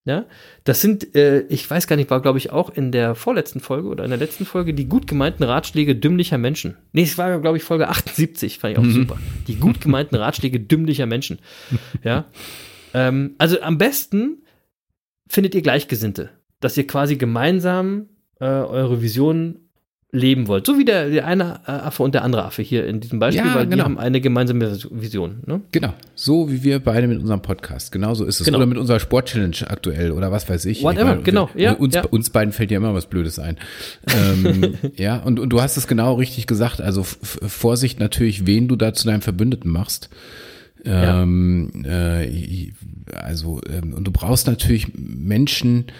[0.06, 0.24] Ja,
[0.64, 3.88] das sind, äh, ich weiß gar nicht, war glaube ich auch in der vorletzten Folge
[3.88, 6.78] oder in der letzten Folge die gut gemeinten Ratschläge dümmlicher Menschen.
[6.92, 9.18] Nee, es war glaube ich Folge 78, fand ich auch super.
[9.46, 11.38] Die gut gemeinten Ratschläge dümmlicher Menschen.
[12.02, 12.24] Ja,
[12.94, 14.42] ähm, also am besten
[15.28, 16.30] findet ihr Gleichgesinnte,
[16.60, 18.08] dass ihr quasi gemeinsam
[18.40, 19.69] äh, eure Vision
[20.12, 20.66] leben wollt.
[20.66, 23.46] So wie der, der eine äh, Affe und der andere Affe hier in diesem Beispiel,
[23.46, 23.84] Ja, weil die genau.
[23.84, 25.38] haben eine gemeinsame Vision.
[25.46, 25.60] Ne?
[25.70, 25.94] Genau.
[26.16, 27.92] So wie wir beide mit unserem Podcast.
[27.92, 28.46] Genau so ist es.
[28.46, 28.58] Genau.
[28.58, 30.82] Oder mit unserer Sport-Challenge aktuell oder was weiß ich.
[30.82, 31.50] Whatever, Ich meine, genau.
[31.54, 32.04] wir- Ja, uns, ja.
[32.04, 33.56] uns beiden fällt ja immer was Blödes ein.
[34.12, 36.80] ähm, ja, und, und du hast es genau richtig gesagt.
[36.80, 40.10] Also Vorsicht natürlich, wen du da zu deinem Verbündeten machst.
[40.84, 42.72] Ähm, äh,
[43.14, 45.92] also, ähm, und du brauchst natürlich Menschen, äh,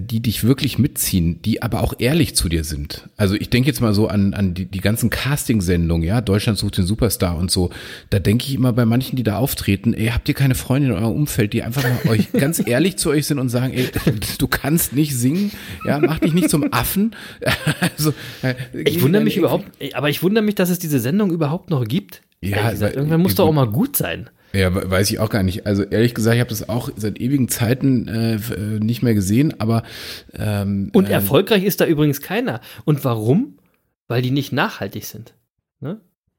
[0.00, 3.08] die dich wirklich mitziehen, die aber auch ehrlich zu dir sind.
[3.16, 6.78] Also ich denke jetzt mal so an, an die, die ganzen Casting-Sendungen, ja, Deutschland sucht
[6.78, 7.70] den Superstar und so.
[8.10, 10.94] Da denke ich immer bei manchen, die da auftreten, ey, habt ihr keine Freunde in
[10.94, 13.88] eurem Umfeld, die einfach mal euch ganz ehrlich zu euch sind und sagen, ey,
[14.38, 15.52] du kannst nicht singen,
[15.84, 17.14] ja, mach dich nicht zum Affen.
[17.96, 18.12] Also,
[18.42, 19.64] äh, Ich wundere mich überhaupt,
[19.94, 22.22] aber ich wundere mich, dass es diese Sendung überhaupt noch gibt.
[22.40, 24.30] Ja, gesagt, irgendwann muss doch auch mal gut sein.
[24.56, 25.66] Ja, we- weiß ich auch gar nicht.
[25.66, 29.60] Also ehrlich gesagt, ich habe das auch seit ewigen Zeiten äh, äh, nicht mehr gesehen,
[29.60, 29.82] aber
[30.34, 32.60] ähm, Und ähm, erfolgreich ist da übrigens keiner.
[32.84, 33.58] Und warum?
[34.08, 35.34] Weil die nicht nachhaltig sind.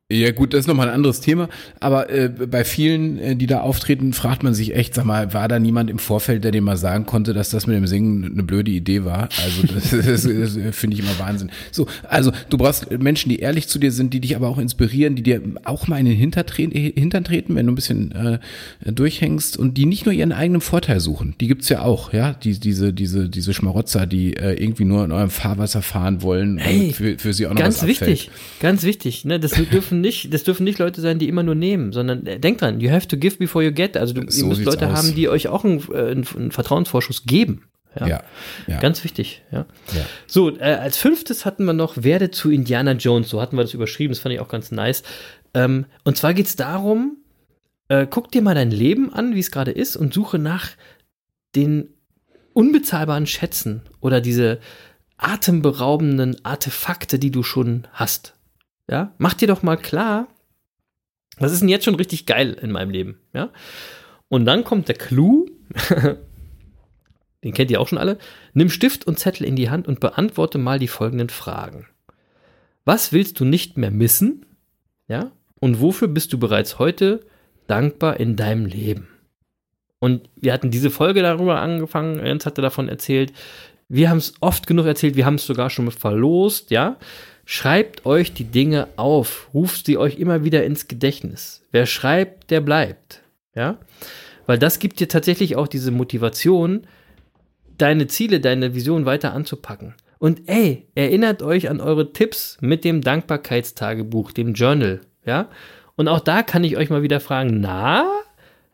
[0.10, 1.50] Ja gut, das ist nochmal ein anderes Thema,
[1.82, 5.50] aber äh, bei vielen, äh, die da auftreten, fragt man sich echt, sag mal, war
[5.50, 8.44] da niemand im Vorfeld, der dem mal sagen konnte, dass das mit dem Singen eine
[8.44, 9.28] blöde Idee war?
[9.44, 11.52] Also das, das, das finde ich immer Wahnsinn.
[11.74, 15.18] So, also du brauchst Menschen, die ehrlich zu dir sind, die dich aber auch inspirieren,
[15.18, 18.40] die dir auch mal in den Hintertre Hintern treten, wenn du ein bisschen äh,
[18.90, 21.36] durchhängst und die nicht nur ihren eigenen Vorteil suchen.
[21.42, 25.12] Die gibt's ja auch, ja, die, diese, diese, diese Schmarotzer, die äh, irgendwie nur in
[25.12, 28.10] eurem Fahrwasser fahren wollen Hey, für, für sie auch noch Ganz was abfällt.
[28.10, 28.32] wichtig,
[28.62, 29.26] ganz wichtig.
[29.26, 29.38] Ne?
[29.38, 32.62] Das dürfen nicht, das dürfen nicht Leute sein, die immer nur nehmen, sondern äh, denkt
[32.62, 33.98] dran, you have to give before you get.
[33.98, 34.98] Also du, ihr So müsst sieht's Leute aus.
[34.98, 37.64] haben, die euch auch einen, äh, einen, einen Vertrauensvorschuss geben.
[38.00, 38.08] Ja.
[38.08, 38.24] Ja,
[38.68, 38.80] ja.
[38.80, 39.66] Ganz wichtig, ja.
[39.96, 40.06] Ja.
[40.28, 43.30] So, äh, als fünftes hatten wir noch Werde zu Indiana Jones.
[43.30, 45.02] So hatten wir das überschrieben, das fand ich auch ganz nice.
[45.56, 47.18] Ähm, und zwar geht es darum,
[47.88, 50.70] äh, guck dir mal dein Leben an, wie es gerade ist, und suche nach
[51.56, 51.90] den
[52.54, 54.60] unbezahlbaren Schätzen oder diese
[55.18, 58.36] atemberaubenden Artefakte, die du schon hast.
[58.90, 60.28] Ja, mach dir doch mal klar,
[61.40, 63.50] was ist denn jetzt schon richtig geil in meinem Leben, ja?
[64.30, 65.46] Und dann kommt der Clou,
[67.44, 68.18] den kennt ihr auch schon alle.
[68.54, 71.86] Nimm Stift und Zettel in die Hand und beantworte mal die folgenden Fragen.
[72.84, 74.46] Was willst du nicht mehr missen?
[75.08, 75.32] Ja?
[75.60, 77.22] Und wofür bist du bereits heute
[77.68, 79.08] dankbar in deinem Leben?
[80.00, 83.34] Und wir hatten diese Folge darüber angefangen, Jens hatte davon erzählt.
[83.90, 86.98] Wir haben es oft genug erzählt, wir haben es sogar schon verlost, ja.
[87.50, 91.64] Schreibt euch die Dinge auf, ruft sie euch immer wieder ins Gedächtnis.
[91.72, 93.24] Wer schreibt, der bleibt,
[93.56, 93.78] ja.
[94.48, 96.86] Weil das gibt dir tatsächlich auch diese Motivation,
[97.78, 99.94] deine Ziele, deine Vision weiter anzupacken.
[100.20, 105.48] Und ey, erinnert euch an eure Tipps mit dem Dankbarkeitstagebuch, dem Journal, ja.
[105.96, 108.12] Und auch da kann ich euch mal wieder fragen, na,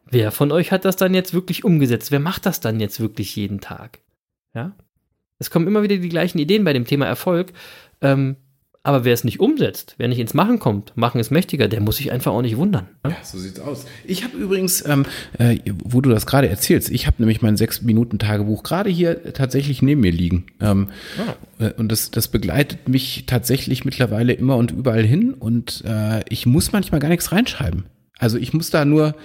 [0.10, 2.12] wer von euch hat das dann jetzt wirklich umgesetzt?
[2.12, 4.00] Wer macht das dann jetzt wirklich jeden Tag?
[4.56, 4.76] Ja.
[5.38, 7.54] Es kommen immer wieder die gleichen Ideen bei dem Thema Erfolg.
[8.02, 8.38] Ähm,
[8.86, 11.96] aber wer es nicht umsetzt, wer nicht ins Machen kommt, machen ist mächtiger, der muss
[11.96, 12.90] sich einfach auch nicht wundern.
[13.06, 13.12] Ne?
[13.12, 13.86] Ja, so sieht's aus.
[14.04, 15.06] Ich habe übrigens, ähm,
[15.38, 19.34] äh, wo du das gerade erzählst, ich habe nämlich mein sechs Minuten Tagebuch gerade hier
[19.34, 20.48] tatsächlich neben mir liegen.
[20.60, 21.64] Ähm, ah.
[21.64, 25.34] äh, und das, das begleitet mich tatsächlich mittlerweile immer und überall hin.
[25.34, 27.86] Und äh, ich muss manchmal gar nichts reinschreiben.
[28.20, 29.16] Also ich muss da nur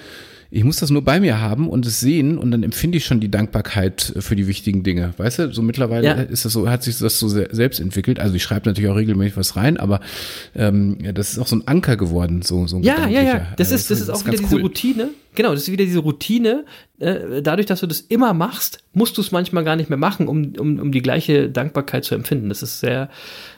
[0.51, 3.21] ich muss das nur bei mir haben und es sehen und dann empfinde ich schon
[3.21, 5.13] die Dankbarkeit für die wichtigen Dinge.
[5.19, 6.15] Weißt du, so mittlerweile ja.
[6.15, 8.19] ist das so, hat sich das so selbst entwickelt.
[8.19, 10.01] Also ich schreibe natürlich auch regelmäßig was rein, aber
[10.57, 13.47] ähm, ja, das ist auch so ein Anker geworden, so, so ein Ja, ja, ja.
[13.59, 14.63] Das ist, das, das ist auch wieder diese cool.
[14.63, 15.11] Routine.
[15.35, 16.65] Genau, das ist wieder diese Routine.
[16.99, 20.29] Äh, dadurch, dass du das immer machst, musst du es manchmal gar nicht mehr machen,
[20.29, 22.49] um, um, um die gleiche Dankbarkeit zu empfinden.
[22.49, 23.11] Das ist sehr,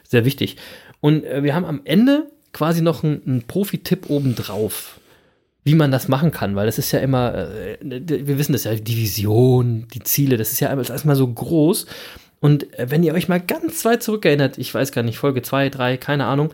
[0.08, 0.56] sehr wichtig.
[1.00, 4.99] Und äh, wir haben am Ende quasi noch einen, einen Profi-Tipp obendrauf
[5.62, 8.74] wie man das machen kann, weil das ist ja immer, äh, wir wissen das ja,
[8.74, 11.86] die Vision, die Ziele, das ist ja erstmal so groß.
[12.40, 15.68] Und äh, wenn ihr euch mal ganz weit zurückerinnert, ich weiß gar nicht, Folge 2,
[15.68, 16.52] 3, keine Ahnung,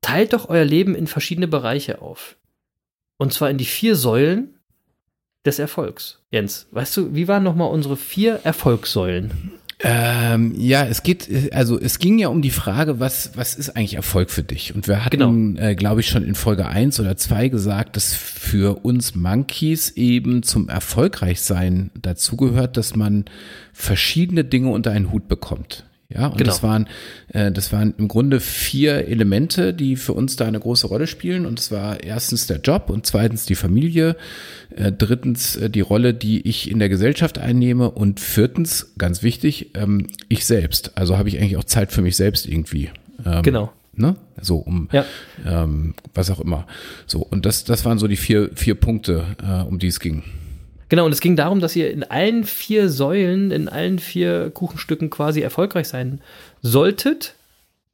[0.00, 2.36] teilt doch euer Leben in verschiedene Bereiche auf.
[3.18, 4.54] Und zwar in die vier Säulen
[5.44, 6.20] des Erfolgs.
[6.30, 9.52] Jens, weißt du, wie waren nochmal unsere vier Erfolgssäulen?
[9.82, 13.94] Ähm, ja, es geht, also es ging ja um die Frage, was, was ist eigentlich
[13.94, 14.74] Erfolg für dich?
[14.74, 15.60] Und wir hatten, genau.
[15.68, 20.42] äh, glaube ich, schon in Folge eins oder zwei gesagt, dass für uns Monkeys eben
[20.42, 23.24] zum Erfolgreichsein dazugehört, dass man
[23.72, 25.84] verschiedene Dinge unter einen Hut bekommt.
[26.12, 26.50] Ja, und genau.
[26.50, 26.88] das waren,
[27.32, 31.46] äh, das waren im Grunde vier Elemente, die für uns da eine große Rolle spielen.
[31.46, 34.16] Und es war erstens der Job und zweitens die Familie,
[34.74, 39.70] äh, drittens äh, die Rolle, die ich in der Gesellschaft einnehme und viertens, ganz wichtig,
[39.74, 40.98] ähm, ich selbst.
[40.98, 42.90] Also habe ich eigentlich auch Zeit für mich selbst irgendwie.
[43.24, 43.72] Ähm, genau.
[43.94, 44.16] Ne?
[44.40, 45.04] So um ja.
[45.46, 46.66] ähm, was auch immer.
[47.06, 50.24] So, und das, das waren so die vier, vier Punkte, äh, um die es ging.
[50.90, 55.08] Genau, und es ging darum, dass ihr in allen vier Säulen, in allen vier Kuchenstücken
[55.08, 56.20] quasi erfolgreich sein
[56.62, 57.36] solltet,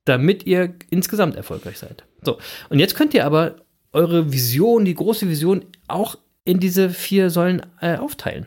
[0.06, 2.04] damit ihr insgesamt erfolgreich seid.
[2.22, 2.38] So,
[2.70, 3.56] und jetzt könnt ihr aber
[3.92, 8.46] eure Vision, die große Vision, auch in diese vier Säulen äh, aufteilen.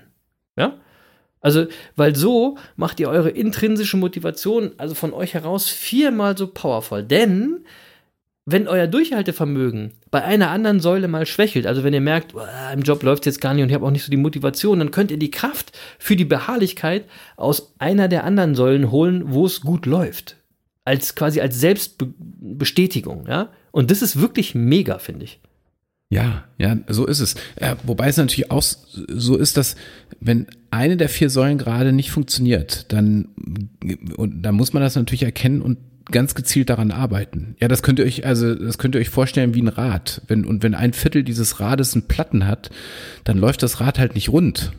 [0.58, 0.80] Ja?
[1.42, 7.04] Also, weil so macht ihr eure intrinsische Motivation, also von euch heraus, viermal so powerful.
[7.04, 7.66] Denn
[8.52, 12.42] wenn euer Durchhaltevermögen bei einer anderen Säule mal schwächelt, also wenn ihr merkt, oh,
[12.74, 14.80] im Job läuft es jetzt gar nicht und ich habe auch nicht so die Motivation,
[14.80, 17.06] dann könnt ihr die Kraft für die Beharrlichkeit
[17.38, 20.38] aus einer der anderen Säulen holen, wo es gut läuft.
[20.86, 23.50] Als quasi als Selbstbestätigung, ja.
[23.72, 25.40] Und das ist wirklich mega, finde ich.
[26.12, 27.36] Ja, ja, so ist es.
[27.62, 29.76] Ja, wobei es natürlich auch so ist, dass
[30.20, 33.30] wenn eine der vier Säulen gerade nicht funktioniert, dann,
[34.18, 35.78] und dann muss man das natürlich erkennen und
[36.12, 37.56] ganz gezielt daran arbeiten.
[37.60, 40.22] Ja, das könnt ihr euch, also das könnt ihr euch vorstellen wie ein Rad.
[40.28, 42.70] Wenn, und wenn ein Viertel dieses Rades einen Platten hat,
[43.24, 44.72] dann läuft das Rad halt nicht rund.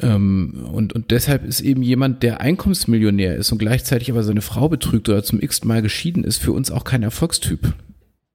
[0.00, 4.68] Ähm, und, und deshalb ist eben jemand, der Einkommensmillionär ist und gleichzeitig aber seine Frau
[4.68, 7.72] betrügt oder zum x Mal geschieden ist, für uns auch kein Erfolgstyp.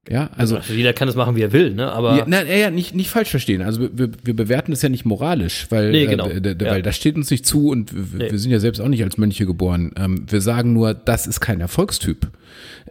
[0.09, 1.91] Ja, also, also jeder kann das machen, wie er will, ne?
[1.91, 3.61] Aber ja, na, ja, nicht nicht falsch verstehen.
[3.61, 6.27] Also wir, wir bewerten das ja nicht moralisch, weil nee, genau.
[6.27, 6.81] äh, weil ja.
[6.81, 8.31] das steht uns nicht zu und wir, nee.
[8.31, 9.91] wir sind ja selbst auch nicht als Mönche geboren.
[9.97, 12.27] Ähm, wir sagen nur, das ist kein Erfolgstyp.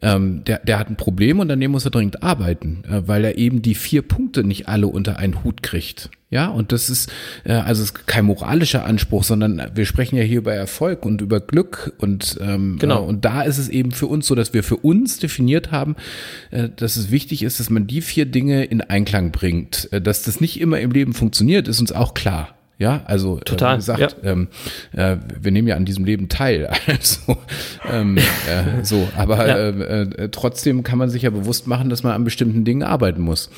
[0.01, 3.25] Ähm, der der hat ein Problem und an dem muss er dringend arbeiten, äh, weil
[3.25, 6.11] er eben die vier Punkte nicht alle unter einen Hut kriegt.
[6.31, 7.11] Ja, und das ist
[7.45, 11.41] äh, also ist kein moralischer Anspruch, sondern wir sprechen ja hier über Erfolg und über
[11.41, 13.03] Glück und ähm, genau.
[13.03, 15.97] Äh, und da ist es eben für uns so, dass wir für uns definiert haben,
[16.51, 19.89] äh, dass es wichtig ist, dass man die vier Dinge in Einklang bringt.
[19.91, 22.55] Äh, dass das nicht immer im Leben funktioniert, ist uns auch klar.
[22.79, 24.31] Ja, also Total, äh, wie gesagt, ja.
[24.31, 24.49] ähm,
[24.93, 26.71] äh, wir nehmen ja an diesem Leben teil.
[26.87, 27.39] Also,
[27.91, 29.57] ähm, äh, so, aber ja.
[29.57, 33.23] äh, äh, trotzdem kann man sich ja bewusst machen, dass man an bestimmten Dingen arbeiten
[33.23, 33.51] muss.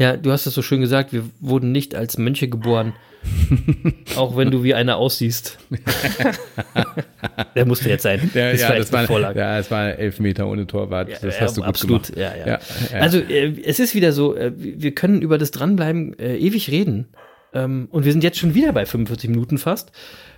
[0.00, 2.94] Ja, du hast es so schön gesagt, wir wurden nicht als Mönche geboren.
[4.16, 5.58] auch wenn du wie einer aussiehst.
[7.54, 8.30] Der musste jetzt sein.
[8.34, 9.40] Der, das ja, war das war, Vorlage.
[9.40, 11.10] Ja, es war elf Meter ohne Torwart.
[11.20, 12.14] Das ja, hast du gut absolut.
[12.14, 12.36] gemacht.
[12.38, 12.58] Ja, ja.
[12.98, 17.08] Also äh, es ist wieder so, äh, wir können über das Dranbleiben äh, ewig reden.
[17.52, 19.92] Ähm, und wir sind jetzt schon wieder bei 45 Minuten fast.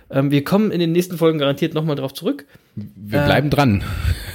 [0.09, 2.45] Ähm, wir kommen in den nächsten Folgen garantiert nochmal drauf zurück.
[2.75, 3.81] Wir bleiben dran.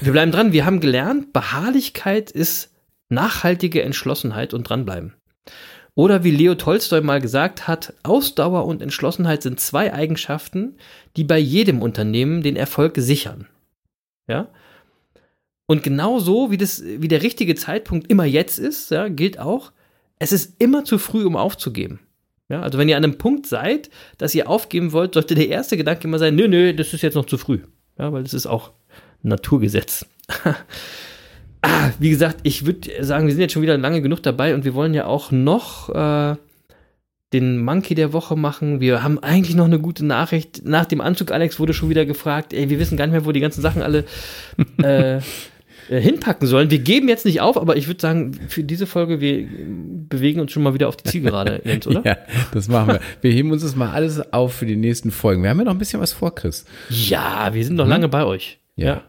[0.01, 0.55] Wir bleiben dran.
[0.55, 2.71] Wir haben gelernt, Beharrlichkeit ist
[3.11, 5.15] nachhaltige Entschlossenheit und dranbleiben.
[5.95, 10.77] Oder wie Leo Tolstoi mal gesagt hat, Ausdauer und Entschlossenheit sind zwei Eigenschaften,
[11.17, 13.49] die bei jedem Unternehmen den Erfolg sichern.
[14.29, 14.49] Ja?
[15.67, 19.73] Und genauso wie, das, wie der richtige Zeitpunkt immer jetzt ist, ja, gilt auch,
[20.19, 22.01] es ist immer zu früh, um aufzugeben.
[22.49, 25.77] Ja, also wenn ihr an einem Punkt seid, dass ihr aufgeben wollt, sollte der erste
[25.77, 27.61] Gedanke immer sein, nö, nö, das ist jetzt noch zu früh.
[27.99, 28.73] Ja, weil das ist auch
[29.23, 30.07] Naturgesetz.
[31.63, 34.65] ah, wie gesagt, ich würde sagen, wir sind jetzt schon wieder lange genug dabei und
[34.65, 36.37] wir wollen ja auch noch äh,
[37.33, 38.81] den Monkey der Woche machen.
[38.81, 40.65] Wir haben eigentlich noch eine gute Nachricht.
[40.65, 43.33] Nach dem Anzug, Alex, wurde schon wieder gefragt, ey, wir wissen gar nicht mehr, wo
[43.33, 44.05] die ganzen Sachen alle
[44.83, 45.21] äh,
[45.89, 46.71] äh, hinpacken sollen.
[46.71, 49.47] Wir geben jetzt nicht auf, aber ich würde sagen, für diese Folge, wir
[50.09, 52.05] bewegen uns schon mal wieder auf die Zielgerade, Jens, oder?
[52.05, 52.17] Ja,
[52.53, 53.01] das machen wir.
[53.23, 55.43] Wir heben uns das mal alles auf für die nächsten Folgen.
[55.43, 56.67] Wir haben ja noch ein bisschen was vor, Chris.
[56.91, 58.59] Ja, wir sind noch lange bei euch.
[58.77, 59.03] Ja.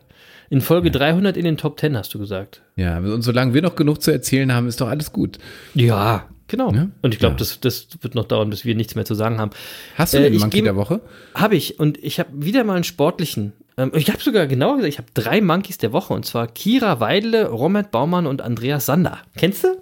[0.50, 2.62] In Folge 300 in den Top 10 hast du gesagt.
[2.76, 5.38] Ja, und solange wir noch genug zu erzählen haben, ist doch alles gut.
[5.76, 6.72] Ja, genau.
[6.74, 6.89] Ja?
[7.02, 7.38] Und ich glaube, Ja.
[7.39, 9.52] das, das wird noch dauern, bis wir nichts mehr zu sagen haben.
[9.95, 11.02] Hast du Äh, den Monkey der Woche?
[11.36, 11.80] Habe ich.
[11.80, 13.54] Und ich habe wieder mal einen sportlichen.
[13.78, 16.14] Ähm, ich habe sogar genauer gesagt, ich habe drei Monkeys der Woche.
[16.14, 19.20] Und zwar Kira Weidle, Robert Baumann und Andreas Sander.
[19.38, 19.82] Kennst du?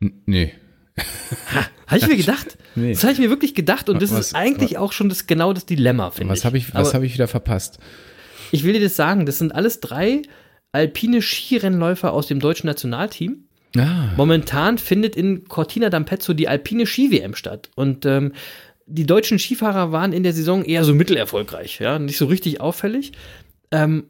[0.00, 0.52] N nee.
[1.86, 2.58] Habe ich mir gedacht.
[2.74, 2.94] Nee.
[2.94, 3.90] Das habe ich mir wirklich gedacht.
[3.90, 6.38] Und das Was- ist eigentlich auch schon das genau das Dilemma, finde ich.
[6.40, 7.78] Was habe ich, was hab ich wieder verpasst?
[8.52, 9.26] Ich will dir das sagen.
[9.26, 10.22] Das sind alles drei
[10.72, 13.44] alpine Skirennläufer aus dem deutschen Nationalteam.
[13.76, 17.70] Ah, Momentan findet in Cortina d'Ampezzo die alpine Ski-WM statt.
[17.74, 18.32] Und ähm,
[18.86, 23.12] die deutschen Skifahrer waren in der Saison eher so mittelerfolgreich, ja, nicht so richtig auffällig.
[23.70, 24.04] Ähm,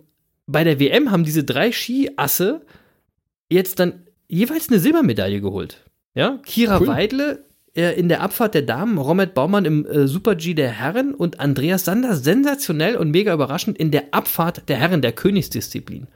[0.46, 2.62] bei der WM haben diese drei Skiasse
[3.50, 5.84] jetzt dann jeweils eine Silbermedaille geholt.
[6.14, 6.88] Ja, Kira Cool.
[6.88, 11.84] Weidle in der Abfahrt der Damen, Romet Baumann im äh, Super-G der Herren und Andreas
[11.84, 16.06] Sander sensationell und mega überraschend in der Abfahrt der Herren der Königsdisziplin.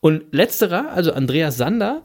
[0.00, 2.02] Und letzterer, also Andreas Sander,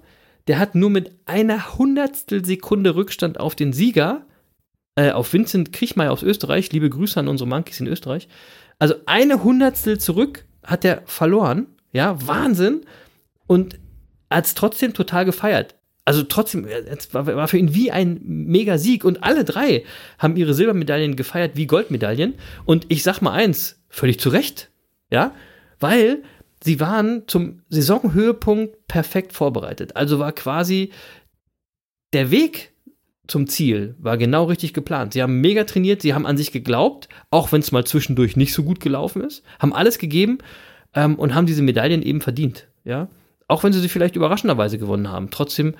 [0.47, 4.25] der hat nur mit einer Hundertstel Sekunde Rückstand auf den Sieger,
[4.95, 8.27] äh, auf Vincent Kriechmeier aus Österreich, liebe Grüße an unsere Monkeys in Österreich,
[8.79, 12.81] also eine Hundertstel zurück hat er verloren, ja, Wahnsinn,
[13.47, 13.79] und
[14.29, 15.75] hat es trotzdem total gefeiert.
[16.03, 19.83] Also trotzdem, es war, war für ihn wie ein Mega-Sieg und alle drei
[20.17, 22.35] haben ihre Silbermedaillen gefeiert wie Goldmedaillen.
[22.65, 24.71] Und ich sag mal eins, völlig zu Recht,
[25.11, 25.33] ja,
[25.79, 26.23] weil
[26.63, 29.95] sie waren zum Saisonhöhepunkt perfekt vorbereitet.
[29.95, 30.91] Also war quasi
[32.13, 32.71] der Weg
[33.27, 35.13] zum Ziel war genau richtig geplant.
[35.13, 38.53] Sie haben mega trainiert, sie haben an sich geglaubt, auch wenn es mal zwischendurch nicht
[38.53, 40.39] so gut gelaufen ist, haben alles gegeben
[40.93, 42.67] ähm, und haben diese Medaillen eben verdient.
[42.83, 43.07] Ja,
[43.51, 45.29] auch wenn sie sie vielleicht überraschenderweise gewonnen haben.
[45.29, 45.75] Trotzdem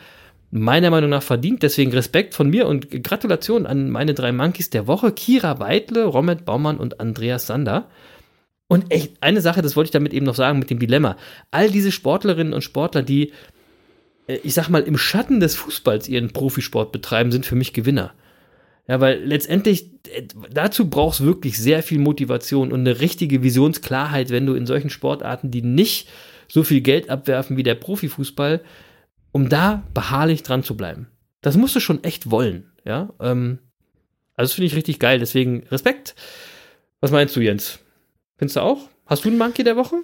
[0.51, 1.63] meiner Meinung nach verdient.
[1.63, 6.43] Deswegen Respekt von mir und Gratulation an meine drei Monkeys der Woche: Kira Weidle, Romet
[6.43, 7.88] Baumann und Andreas Sander.
[8.67, 11.17] Und echt, eine Sache, das wollte ich damit eben noch sagen mit dem Dilemma.
[11.49, 13.32] All diese Sportlerinnen und Sportler, die,
[14.28, 18.13] äh, ich sag mal, im Schatten des Fußballs ihren Profisport betreiben, sind für mich Gewinner.
[18.88, 24.30] Ja, weil letztendlich äh, dazu brauchst du wirklich sehr viel Motivation und eine richtige Visionsklarheit,
[24.30, 26.09] wenn du in solchen Sportarten, die nicht
[26.51, 28.61] so viel Geld abwerfen wie der Profifußball,
[29.31, 31.07] um da beharrlich dran zu bleiben.
[31.41, 33.09] Das musst du schon echt wollen, ja.
[33.19, 33.59] Ähm,
[34.35, 36.15] also das finde ich richtig geil, deswegen Respekt.
[36.99, 37.79] Was meinst du, Jens?
[38.37, 38.89] Findest du auch?
[39.05, 39.97] Hast du einen Monkey der Woche?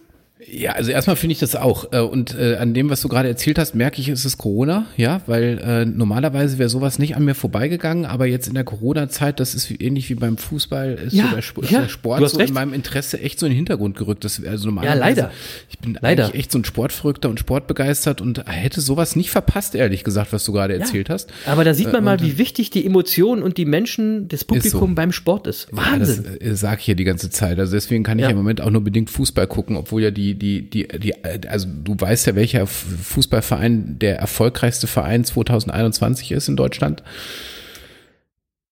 [0.45, 1.91] Ja, also erstmal finde ich das auch.
[1.91, 4.85] Äh, Und äh, an dem, was du gerade erzählt hast, merke ich, es ist Corona,
[4.95, 9.39] ja, weil äh, normalerweise wäre sowas nicht an mir vorbeigegangen, aber jetzt in der Corona-Zeit,
[9.39, 12.37] das ist ähnlich wie beim Fußball, ist Ja, so der, Sp ja, der Sport so
[12.37, 12.49] recht.
[12.49, 14.23] in meinem Interesse echt so in den Hintergrund gerückt.
[14.25, 15.31] Das, also normalerweise, leider.
[15.69, 16.25] Ich bin Leider.
[16.25, 20.45] eigentlich echt so ein Sportverrückter und Sportbegeistert und hätte sowas nicht verpasst, ehrlich gesagt, was
[20.45, 21.29] du gerade erzählt hast.
[21.47, 24.89] Aber da sieht man Äh, mal, wie wichtig die Emotionen und die Menschen, das Publikum
[24.91, 24.95] so.
[24.95, 25.67] beim Sport ist.
[25.71, 26.23] Wahnsinn.
[26.25, 27.59] Ja, das äh, sag ich ja die ganze Zeit.
[27.59, 28.27] Also deswegen kann ich Ja.
[28.29, 28.31] ja.
[28.31, 31.95] im Moment auch nur bedingt Fußball gucken, obwohl ja die, die, die, die, also du
[31.99, 37.03] weißt ja, welcher Fußballverein der erfolgreichste Verein 2021 ist in Deutschland.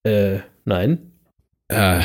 [0.04, 1.12] äh, nein.
[1.68, 2.02] Äh,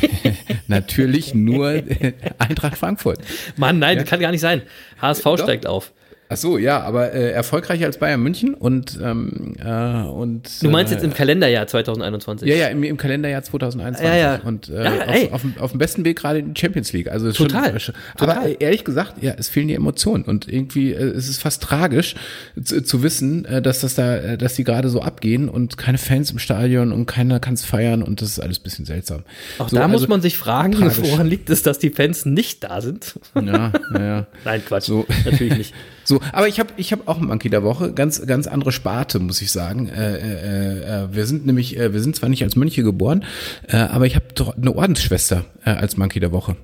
[0.68, 1.82] natürlich nur
[2.38, 3.18] Eintracht Frankfurt.
[3.56, 4.62] Mann, nein, das kann gar nicht sein.
[5.00, 5.38] HSV Doch.
[5.38, 5.92] steigt auf.
[6.32, 10.92] Ach so, ja, aber äh, erfolgreicher als Bayern München und ähm, äh, und Du meinst
[10.92, 12.48] äh, jetzt im Kalenderjahr 2021?
[12.48, 14.06] Ja, ja, im, im Kalenderjahr 2021.
[14.06, 14.40] Ja, ja.
[14.44, 14.92] Und äh, Ja,
[15.26, 17.08] auf, auf, dem- auf dem besten Weg gerade in die Champions League.
[17.10, 17.78] Also Total.
[17.80, 18.36] Schon, Total.
[18.38, 20.24] Aber äh, ehrlich gesagt, ja, es fehlen die Emotionen.
[20.24, 22.14] Und irgendwie äh, es ist fast tragisch
[22.62, 25.98] zu, zu wissen, äh, dass das da, äh, dass die gerade so abgehen und keine
[25.98, 29.22] Fans im Stadion und keiner kann es feiern und das ist alles ein bisschen seltsam.
[29.58, 30.98] Auch So, da muss also- man sich fragen, tragisch.
[31.02, 33.18] woran liegt es, dass die Fans nicht da sind?
[33.34, 34.26] Ja, ja, ja.
[34.44, 34.84] Nein, Quatsch.
[34.84, 35.06] So.
[35.24, 35.74] Natürlich nicht.
[36.04, 39.18] So, aber ich habe ich hab auch einen Monkey der Woche, ganz ganz andere Sparte,
[39.18, 39.88] muss ich sagen.
[39.88, 43.24] Äh, äh, äh, wir sind nämlich, äh, wir sind zwar nicht als Mönche geboren,
[43.68, 46.56] äh, aber ich habe doch eine Ordensschwester äh, als Monkey der Woche.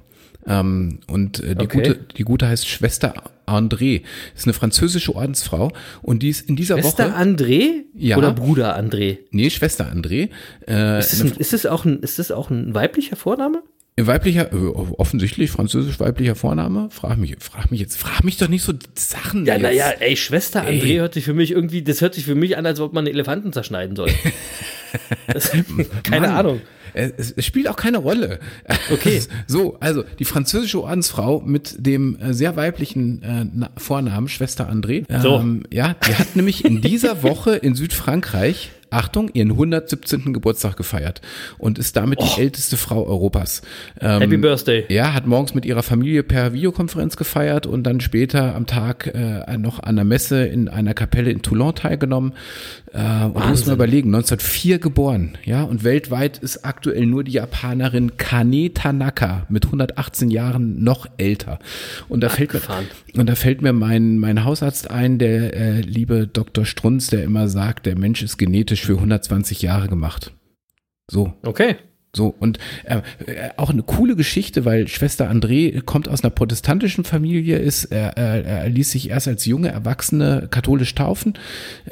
[0.46, 1.78] Ähm, und äh, die Okay.
[1.78, 3.12] gute, die gute heißt Schwester
[3.46, 4.02] André.
[4.34, 5.72] Ist eine französische Ordensfrau
[6.02, 7.16] und die ist in dieser Schwester Woche.
[7.18, 8.16] André Ja.
[8.16, 9.18] oder Bruder André?
[9.30, 10.30] Nee, Schwester André.
[10.66, 13.62] Äh, Ist das, ein, ist, das auch ein, ist das auch ein weiblicher Vorname?
[14.06, 16.88] Weiblicher, äh, offensichtlich französisch weiblicher Vorname.
[16.90, 19.44] Frag mich, frag mich jetzt, frag mich doch nicht so Sachen.
[19.46, 20.80] Ja, naja, ey, Schwester Ey.
[20.80, 23.04] André hört sich für mich irgendwie, das hört sich für mich an, als ob man
[23.06, 24.10] einen Elefanten zerschneiden soll.
[25.26, 25.50] Das,
[26.02, 26.60] keine Mann, Ahnung.
[26.94, 28.38] Es, es spielt auch keine Rolle.
[28.90, 29.20] Okay.
[29.46, 35.04] So, also die französische Ordensfrau mit dem äh, sehr weiblichen äh, Na- Vornamen Schwester André.
[35.20, 35.36] So.
[35.36, 40.32] Ähm, ja, die hat nämlich in dieser Woche in Südfrankreich Achtung, ihren 117.
[40.32, 41.20] Geburtstag gefeiert
[41.58, 43.62] und ist damit die älteste Frau Europas.
[44.00, 44.20] Ähm, Oh.
[44.20, 44.84] Happy Birthday.
[44.88, 49.56] Ja, hat morgens mit ihrer Familie per Videokonferenz gefeiert und dann später am Tag äh,
[49.58, 52.32] noch an der Messe in einer Kapelle in Toulon teilgenommen.
[52.92, 57.32] Äh, und du musst mal überlegen, 1904 geboren, ja, und weltweit ist aktuell nur die
[57.32, 61.58] Japanerin Kane Tanaka mit 118 Jahren noch älter.
[62.08, 62.60] Und da fällt mir,
[63.14, 66.64] und da fällt mir mein, mein Hausarzt ein, der äh, liebe Dr.
[66.64, 70.32] Strunz, der immer sagt, der Mensch ist genetisch für 120 Jahre gemacht.
[71.10, 71.76] So, Okay.
[72.14, 77.04] so, und äh, äh, auch eine coole Geschichte, weil Schwester André kommt aus einer protestantischen
[77.04, 81.34] Familie, ist, er, er, er ließ sich erst als junge Erwachsene katholisch taufen,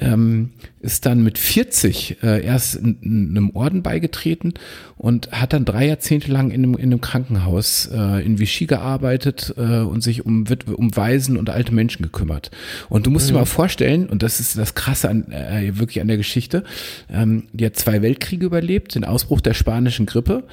[0.01, 4.55] ähm, ist dann mit 40 äh, erst in, in einem Orden beigetreten
[4.97, 9.55] und hat dann drei Jahrzehnte lang in einem, in einem Krankenhaus äh, in Vichy gearbeitet
[9.57, 12.51] äh, und sich um, um Waisen und alte Menschen gekümmert.
[12.89, 16.09] Und du musst dir mal vorstellen, und das ist das Krasse an, äh, wirklich an
[16.09, 16.63] der Geschichte,
[17.11, 20.45] ähm, die hat zwei Weltkriege überlebt, den Ausbruch der spanischen Grippe.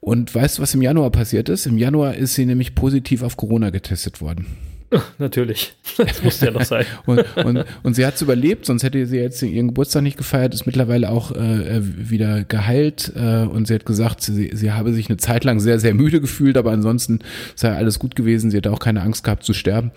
[0.00, 1.66] Und weißt du, was im Januar passiert ist?
[1.66, 4.46] Im Januar ist sie nämlich positiv auf Corona getestet worden.
[5.18, 5.74] Natürlich.
[5.96, 6.84] Das muss ja noch sein.
[7.06, 10.54] Und, und, und sie hat es überlebt, sonst hätte sie jetzt ihren Geburtstag nicht gefeiert,
[10.54, 15.08] ist mittlerweile auch äh, wieder geheilt äh, und sie hat gesagt, sie, sie habe sich
[15.08, 17.20] eine Zeit lang sehr, sehr müde gefühlt, aber ansonsten
[17.54, 18.50] sei alles gut gewesen.
[18.50, 19.90] Sie hätte auch keine Angst gehabt zu sterben.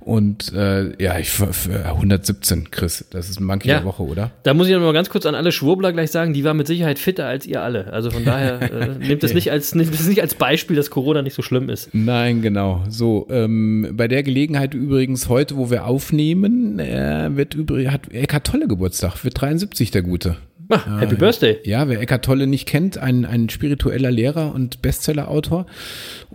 [0.00, 3.78] Und äh, ja, ich war für 117, Chris, das ist ein Monkey Ja.
[3.78, 4.30] der Woche, oder?
[4.44, 6.66] Da muss ich noch mal ganz kurz an alle Schwurbler gleich sagen, die war mit
[6.66, 7.92] Sicherheit fitter als ihr alle.
[7.92, 11.22] Also von daher äh, nehmt das nicht als nehmt das nicht als Beispiel, dass Corona
[11.22, 11.90] nicht so schlimm ist.
[11.92, 12.84] Nein, genau.
[12.88, 14.35] So, ähm, bei der Gelegenheit
[14.74, 20.02] übrigens heute, wo wir aufnehmen, äh, wird übrigens hat Eckart Tolle Geburtstag, wird 73 der
[20.02, 20.36] Gute.
[20.68, 21.58] Ah, Happy Birthday.
[21.64, 25.66] Ja, wer Eckart Tolle nicht kennt, ein, ein spiritueller Lehrer und Bestsellerautor.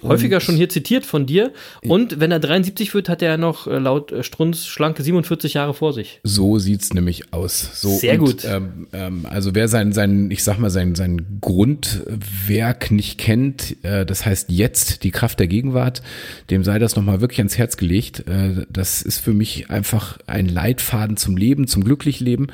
[0.03, 1.51] Häufiger schon hier zitiert von dir.
[1.83, 5.73] Und wenn er 73 wird, hat er noch äh, laut äh, Strunz schlanke 47 Jahre
[5.73, 6.19] vor sich.
[6.23, 7.81] So sieht's nämlich aus.
[7.81, 8.45] So, Sehr und, gut.
[8.45, 14.05] Ähm, ähm, also wer sein, sein, ich sag mal, sein, sein Grundwerk nicht kennt, äh,
[14.05, 16.01] das heißt jetzt die Kraft der Gegenwart,
[16.49, 18.27] dem sei das nochmal wirklich ans Herz gelegt.
[18.27, 22.47] Äh, das ist für mich einfach ein Leitfaden zum Leben, zum Glücklichleben.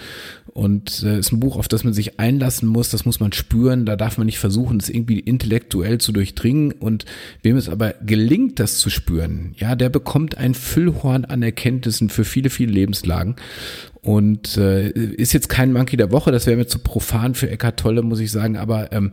[0.58, 3.86] Und äh, ist ein Buch, auf das man sich einlassen muss, das muss man spüren,
[3.86, 6.72] da darf man nicht versuchen, es irgendwie intellektuell zu durchdringen.
[6.72, 7.06] Und
[7.44, 12.26] wem es aber gelingt, das zu spüren, ja, der bekommt ein Füllhorn an Erkenntnissen für
[12.26, 13.36] viele, viele Lebenslagen.
[14.02, 17.80] Und äh, ist jetzt kein Monkey der Woche, das wäre mir zu profan für Eckart
[17.80, 19.12] Tolle, muss ich sagen, aber ähm,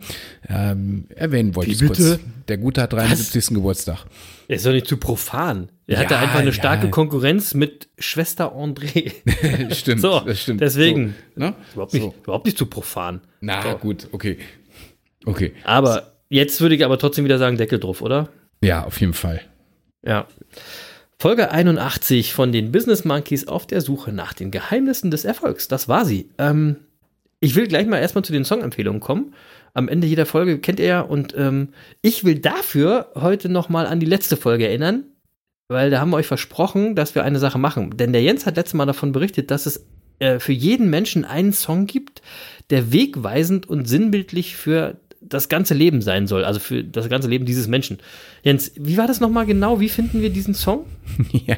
[0.49, 2.21] ähm, erwähnen wollte ich kurz.
[2.49, 3.49] Der Gute hat 73.
[3.49, 4.07] Geburtstag.
[4.49, 5.71] Er ist doch nicht zu profan.
[5.87, 6.53] Er Ja, hatte einfach eine ja.
[6.53, 9.13] starke Konkurrenz mit Schwester André.
[9.75, 10.61] stimmt, So, das stimmt.
[10.61, 11.15] deswegen.
[11.35, 11.55] So, ne?
[11.73, 12.15] Überhaupt nicht, So.
[12.23, 13.21] überhaupt nicht zu profan.
[13.41, 13.79] Na So.
[13.79, 14.39] gut, okay.
[15.27, 15.53] Okay.
[15.65, 18.29] Aber jetzt würde ich aber trotzdem wieder sagen, Deckel drauf, oder?
[18.63, 19.41] Ja, auf jeden Fall.
[20.05, 20.27] Ja.
[21.19, 25.69] Folge 81 von den Business Monkeys auf der Suche nach den Geheimnissen des Erfolgs.
[25.69, 26.29] Das war sie.
[26.39, 26.77] Ähm,
[27.41, 29.35] ich will gleich mal erstmal zu den Songempfehlungen kommen.
[29.75, 31.01] Am Ende jeder Folge kennt ihr ja.
[31.01, 31.71] Und ähm,
[32.01, 35.05] ich will dafür heute nochmal an die letzte Folge erinnern,
[35.69, 37.97] weil da haben wir euch versprochen, dass wir eine Sache machen.
[37.97, 39.85] Denn der Jens hat letztes Mal davon berichtet, dass es
[40.21, 42.23] äh, für jeden Menschen einen Song gibt,
[42.71, 47.47] der wegweisend und sinnbildlich für das ganze Leben sein soll, also für das ganze Leben
[47.47, 47.99] dieses Menschen.
[48.43, 49.81] Jens, wie war das nochmal genau?
[49.81, 50.87] Wie finden wir diesen Song?
[51.47, 51.57] Ja,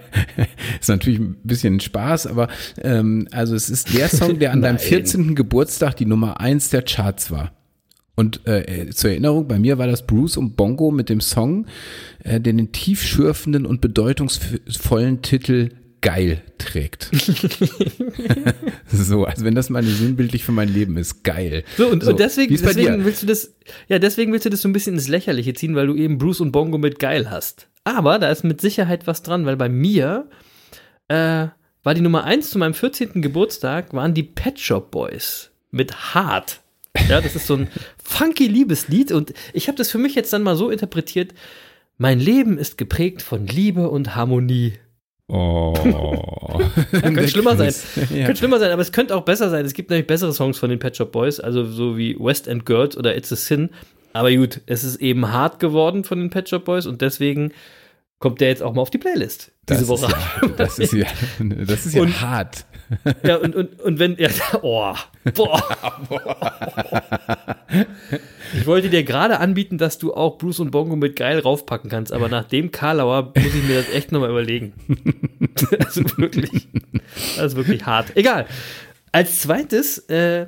[0.81, 2.49] ist natürlich ein bisschen Spaß, aber
[2.83, 4.85] ähm, also es ist der Song, der an deinem Nein.
[4.85, 5.35] 14.
[5.35, 7.53] Geburtstag die Nummer 1 der Charts war.
[8.17, 11.67] Und äh, zur Erinnerung, bei mir war das Bruce und Bongo mit dem Song,
[12.25, 15.71] äh, der den tiefschürfenden und bedeutungsvollen Titel
[16.03, 17.11] Geil trägt.
[18.87, 21.65] so, also wenn das mal sinnbildlich für mein Leben ist, geil.
[21.77, 23.55] So, und, und deswegen, deswegen willst du das,
[23.89, 26.41] ja, deswegen willst du das so ein bisschen ins Lächerliche ziehen, weil du eben Bruce
[26.41, 27.69] und Bongo mit geil hast.
[27.83, 30.29] Aber da ist mit Sicherheit was dran, weil bei mir
[31.09, 31.49] äh,
[31.83, 33.21] war die Nummer eins zu meinem 14.
[33.21, 36.61] Geburtstag, waren die Pet Shop Boys mit Hart.
[37.09, 37.69] Ja, das ist so ein
[38.03, 41.35] funky Liebeslied und ich habe das für mich jetzt dann mal so interpretiert,
[41.99, 44.75] mein Leben ist geprägt von Liebe und Harmonie.
[45.29, 45.73] Oh.
[46.91, 47.75] Könnte schlimmer sein.
[48.11, 48.27] Ja.
[48.27, 49.65] Könnte schlimmer sein, aber es könnte auch besser sein.
[49.65, 52.67] Es gibt nämlich bessere Songs von den Pet Shop Boys, also so wie West End
[52.67, 53.71] Girls oder It's a Sin.
[54.13, 57.53] Aber gut, es ist eben hart geworden von den Pet Shop Boys und deswegen
[58.19, 60.07] kommt der jetzt auch mal auf die Playlist diese Das Woche.
[60.07, 60.13] Ist
[60.43, 61.07] ja, das ist ja,
[61.41, 62.65] das ist ja Und- hart.
[63.25, 64.29] Ja, und, und, und wenn, ja,
[64.63, 64.95] oh,
[65.35, 65.61] boah.
[68.55, 72.13] Ich wollte dir gerade anbieten, dass du auch Bruce und Bongo mit geil raufpacken kannst,
[72.13, 74.73] aber nach dem Karlauer muss ich mir das echt nochmal überlegen.
[75.85, 76.69] Also wirklich,
[77.37, 78.17] das ist wirklich hart.
[78.17, 78.47] Egal.
[79.11, 80.47] Als zweites, äh,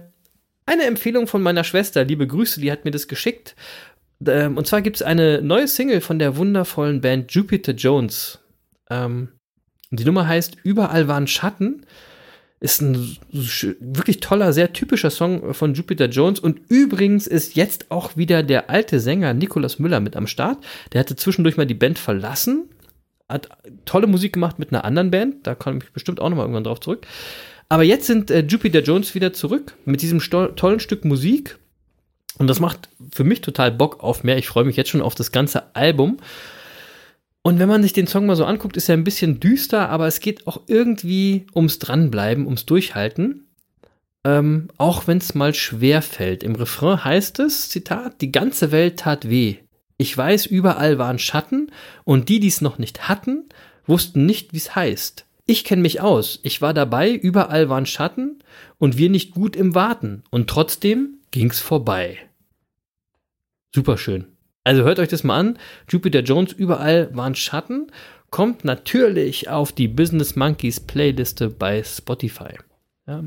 [0.67, 3.57] eine Empfehlung von meiner Schwester, liebe Grüße, die hat mir das geschickt.
[4.27, 8.39] Ähm, und zwar gibt es eine neue Single von der wundervollen Band Jupiter Jones.
[8.91, 9.29] Ähm,
[9.91, 11.87] die Nummer heißt Überall waren Schatten.
[12.61, 16.41] Ist ein wirklich toller, sehr typischer Song von Jupiter Jones.
[16.41, 20.59] Und übrigens ist jetzt auch wieder der alte Sänger Nikolaus Müller mit am Start.
[20.93, 22.69] Der hatte zwischendurch mal die Band verlassen,
[23.29, 23.49] hat
[23.85, 25.47] tolle Musik gemacht mit einer anderen Band.
[25.47, 27.07] Da komme ich bestimmt auch noch mal irgendwann drauf zurück.
[27.69, 31.59] Aber jetzt sind äh, Jupiter Jones wieder zurück mit diesem tollen Stück Musik.
[32.39, 34.39] Und das macht für mich total Bock auf mehr.
[34.39, 36.19] Ich freue mich jetzt schon auf das ganze Album.
[37.43, 40.07] Und wenn man sich den Song mal so anguckt, ist er ein bisschen düster, aber
[40.07, 43.47] es geht auch irgendwie ums Dranbleiben, ums Durchhalten.
[44.25, 46.43] Ähm, auch wenn es mal schwer fällt.
[46.43, 49.57] Im Refrain heißt es, Zitat, die ganze Welt tat weh.
[49.97, 51.73] Ich weiß, überall waren Schatten
[52.05, 53.49] und die, die es noch nicht hatten,
[53.87, 55.25] wussten nicht, wie es heißt.
[55.47, 56.41] Ich kenne mich aus.
[56.43, 58.41] Ich war dabei, überall waren Schatten
[58.79, 60.23] und wir nicht gut im Warten.
[60.31, 62.19] Und trotzdem ging's vorbei.
[63.75, 64.27] Superschön.
[64.65, 65.59] Also hört euch das mal an.
[65.89, 67.91] Jupiter Jones, überall waren Schatten.
[68.31, 72.59] Kommt natürlich auf die Business Monkeys Playliste bei Spotify.
[73.07, 73.25] Ja.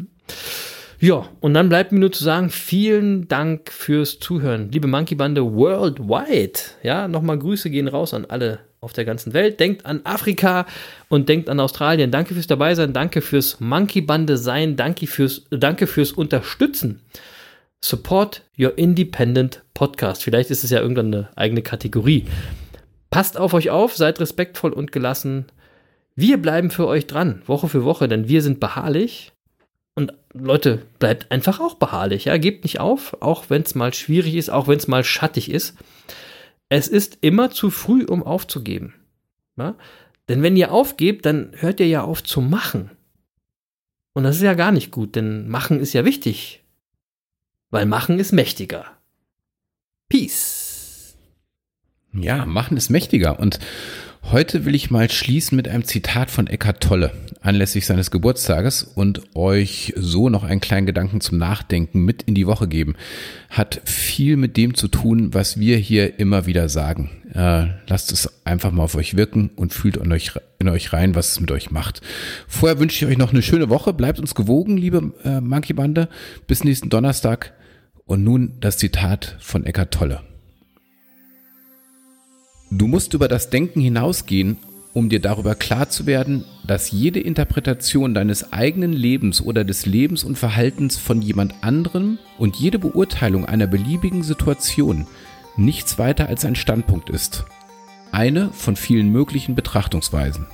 [0.99, 4.71] ja, und dann bleibt mir nur zu sagen, vielen Dank fürs Zuhören.
[4.71, 6.59] Liebe Monkey Bande worldwide.
[6.83, 9.59] Ja, nochmal Grüße gehen raus an alle auf der ganzen Welt.
[9.59, 10.67] Denkt an Afrika
[11.09, 12.11] und denkt an Australien.
[12.11, 17.01] Danke fürs dabei sein, danke fürs Monkey Bande sein, danke fürs, danke fürs Unterstützen.
[17.83, 20.23] Support Your Independent Podcast.
[20.23, 22.25] Vielleicht ist es ja irgendwann eine eigene Kategorie.
[23.09, 25.45] Passt auf euch auf, seid respektvoll und gelassen.
[26.15, 29.31] Wir bleiben für euch dran, Woche für Woche, denn wir sind beharrlich.
[29.95, 34.35] Und Leute, bleibt einfach auch beharrlich, ja, gebt nicht auf, auch wenn es mal schwierig
[34.35, 35.75] ist, auch wenn es mal schattig ist.
[36.69, 38.93] Es ist immer zu früh, um aufzugeben.
[39.57, 39.75] Ja?
[40.29, 42.91] Denn wenn ihr aufgebt, dann hört ihr ja auf zu machen.
[44.13, 46.60] Und das ist ja gar nicht gut, denn machen ist ja wichtig.
[47.71, 48.85] Weil machen ist mächtiger.
[50.09, 51.15] Peace.
[52.13, 53.39] Ja, machen ist mächtiger.
[53.39, 53.59] Und
[54.23, 59.35] heute will ich mal schließen mit einem Zitat von Eckhart Tolle anlässlich seines Geburtstages und
[59.35, 62.95] euch so noch einen kleinen Gedanken zum Nachdenken mit in die Woche geben.
[63.49, 67.09] Hat viel mit dem zu tun, was wir hier immer wieder sagen.
[67.33, 71.15] Äh, lasst es einfach mal auf euch wirken und fühlt in euch, in euch rein,
[71.15, 72.01] was es mit euch macht.
[72.47, 73.93] Vorher wünsche ich euch noch eine schöne Woche.
[73.93, 76.09] Bleibt uns gewogen, liebe äh, Monkey Bande.
[76.47, 77.53] Bis nächsten Donnerstag.
[78.05, 80.21] Und nun das Zitat von Eckhart Tolle.
[82.71, 84.57] Du musst über das Denken hinausgehen,
[84.93, 90.23] um dir darüber klar zu werden, dass jede Interpretation deines eigenen Lebens oder des Lebens
[90.23, 95.07] und Verhaltens von jemand anderem und jede Beurteilung einer beliebigen Situation
[95.57, 97.45] nichts weiter als ein Standpunkt ist.
[98.11, 100.47] Eine von vielen möglichen Betrachtungsweisen.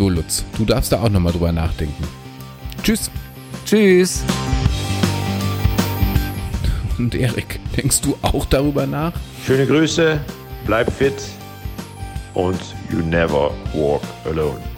[0.00, 2.08] So, Lutz, du darfst da auch nochmal drüber nachdenken.
[2.82, 3.10] Tschüss.
[3.66, 4.24] Tschüss.
[6.96, 9.12] Und Erik, denkst du auch darüber nach?
[9.46, 10.18] Schöne Grüße,
[10.64, 11.12] bleib fit
[12.32, 12.58] und
[12.90, 14.69] you never walk alone.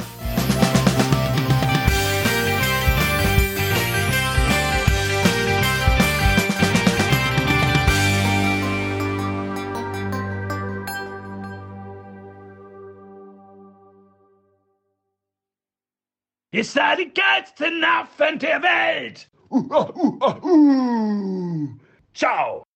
[16.54, 19.30] Ihr seid die geilsten Affen der Welt!
[19.48, 21.68] Uh, uh, uh, uh.
[22.12, 22.66] Ciao!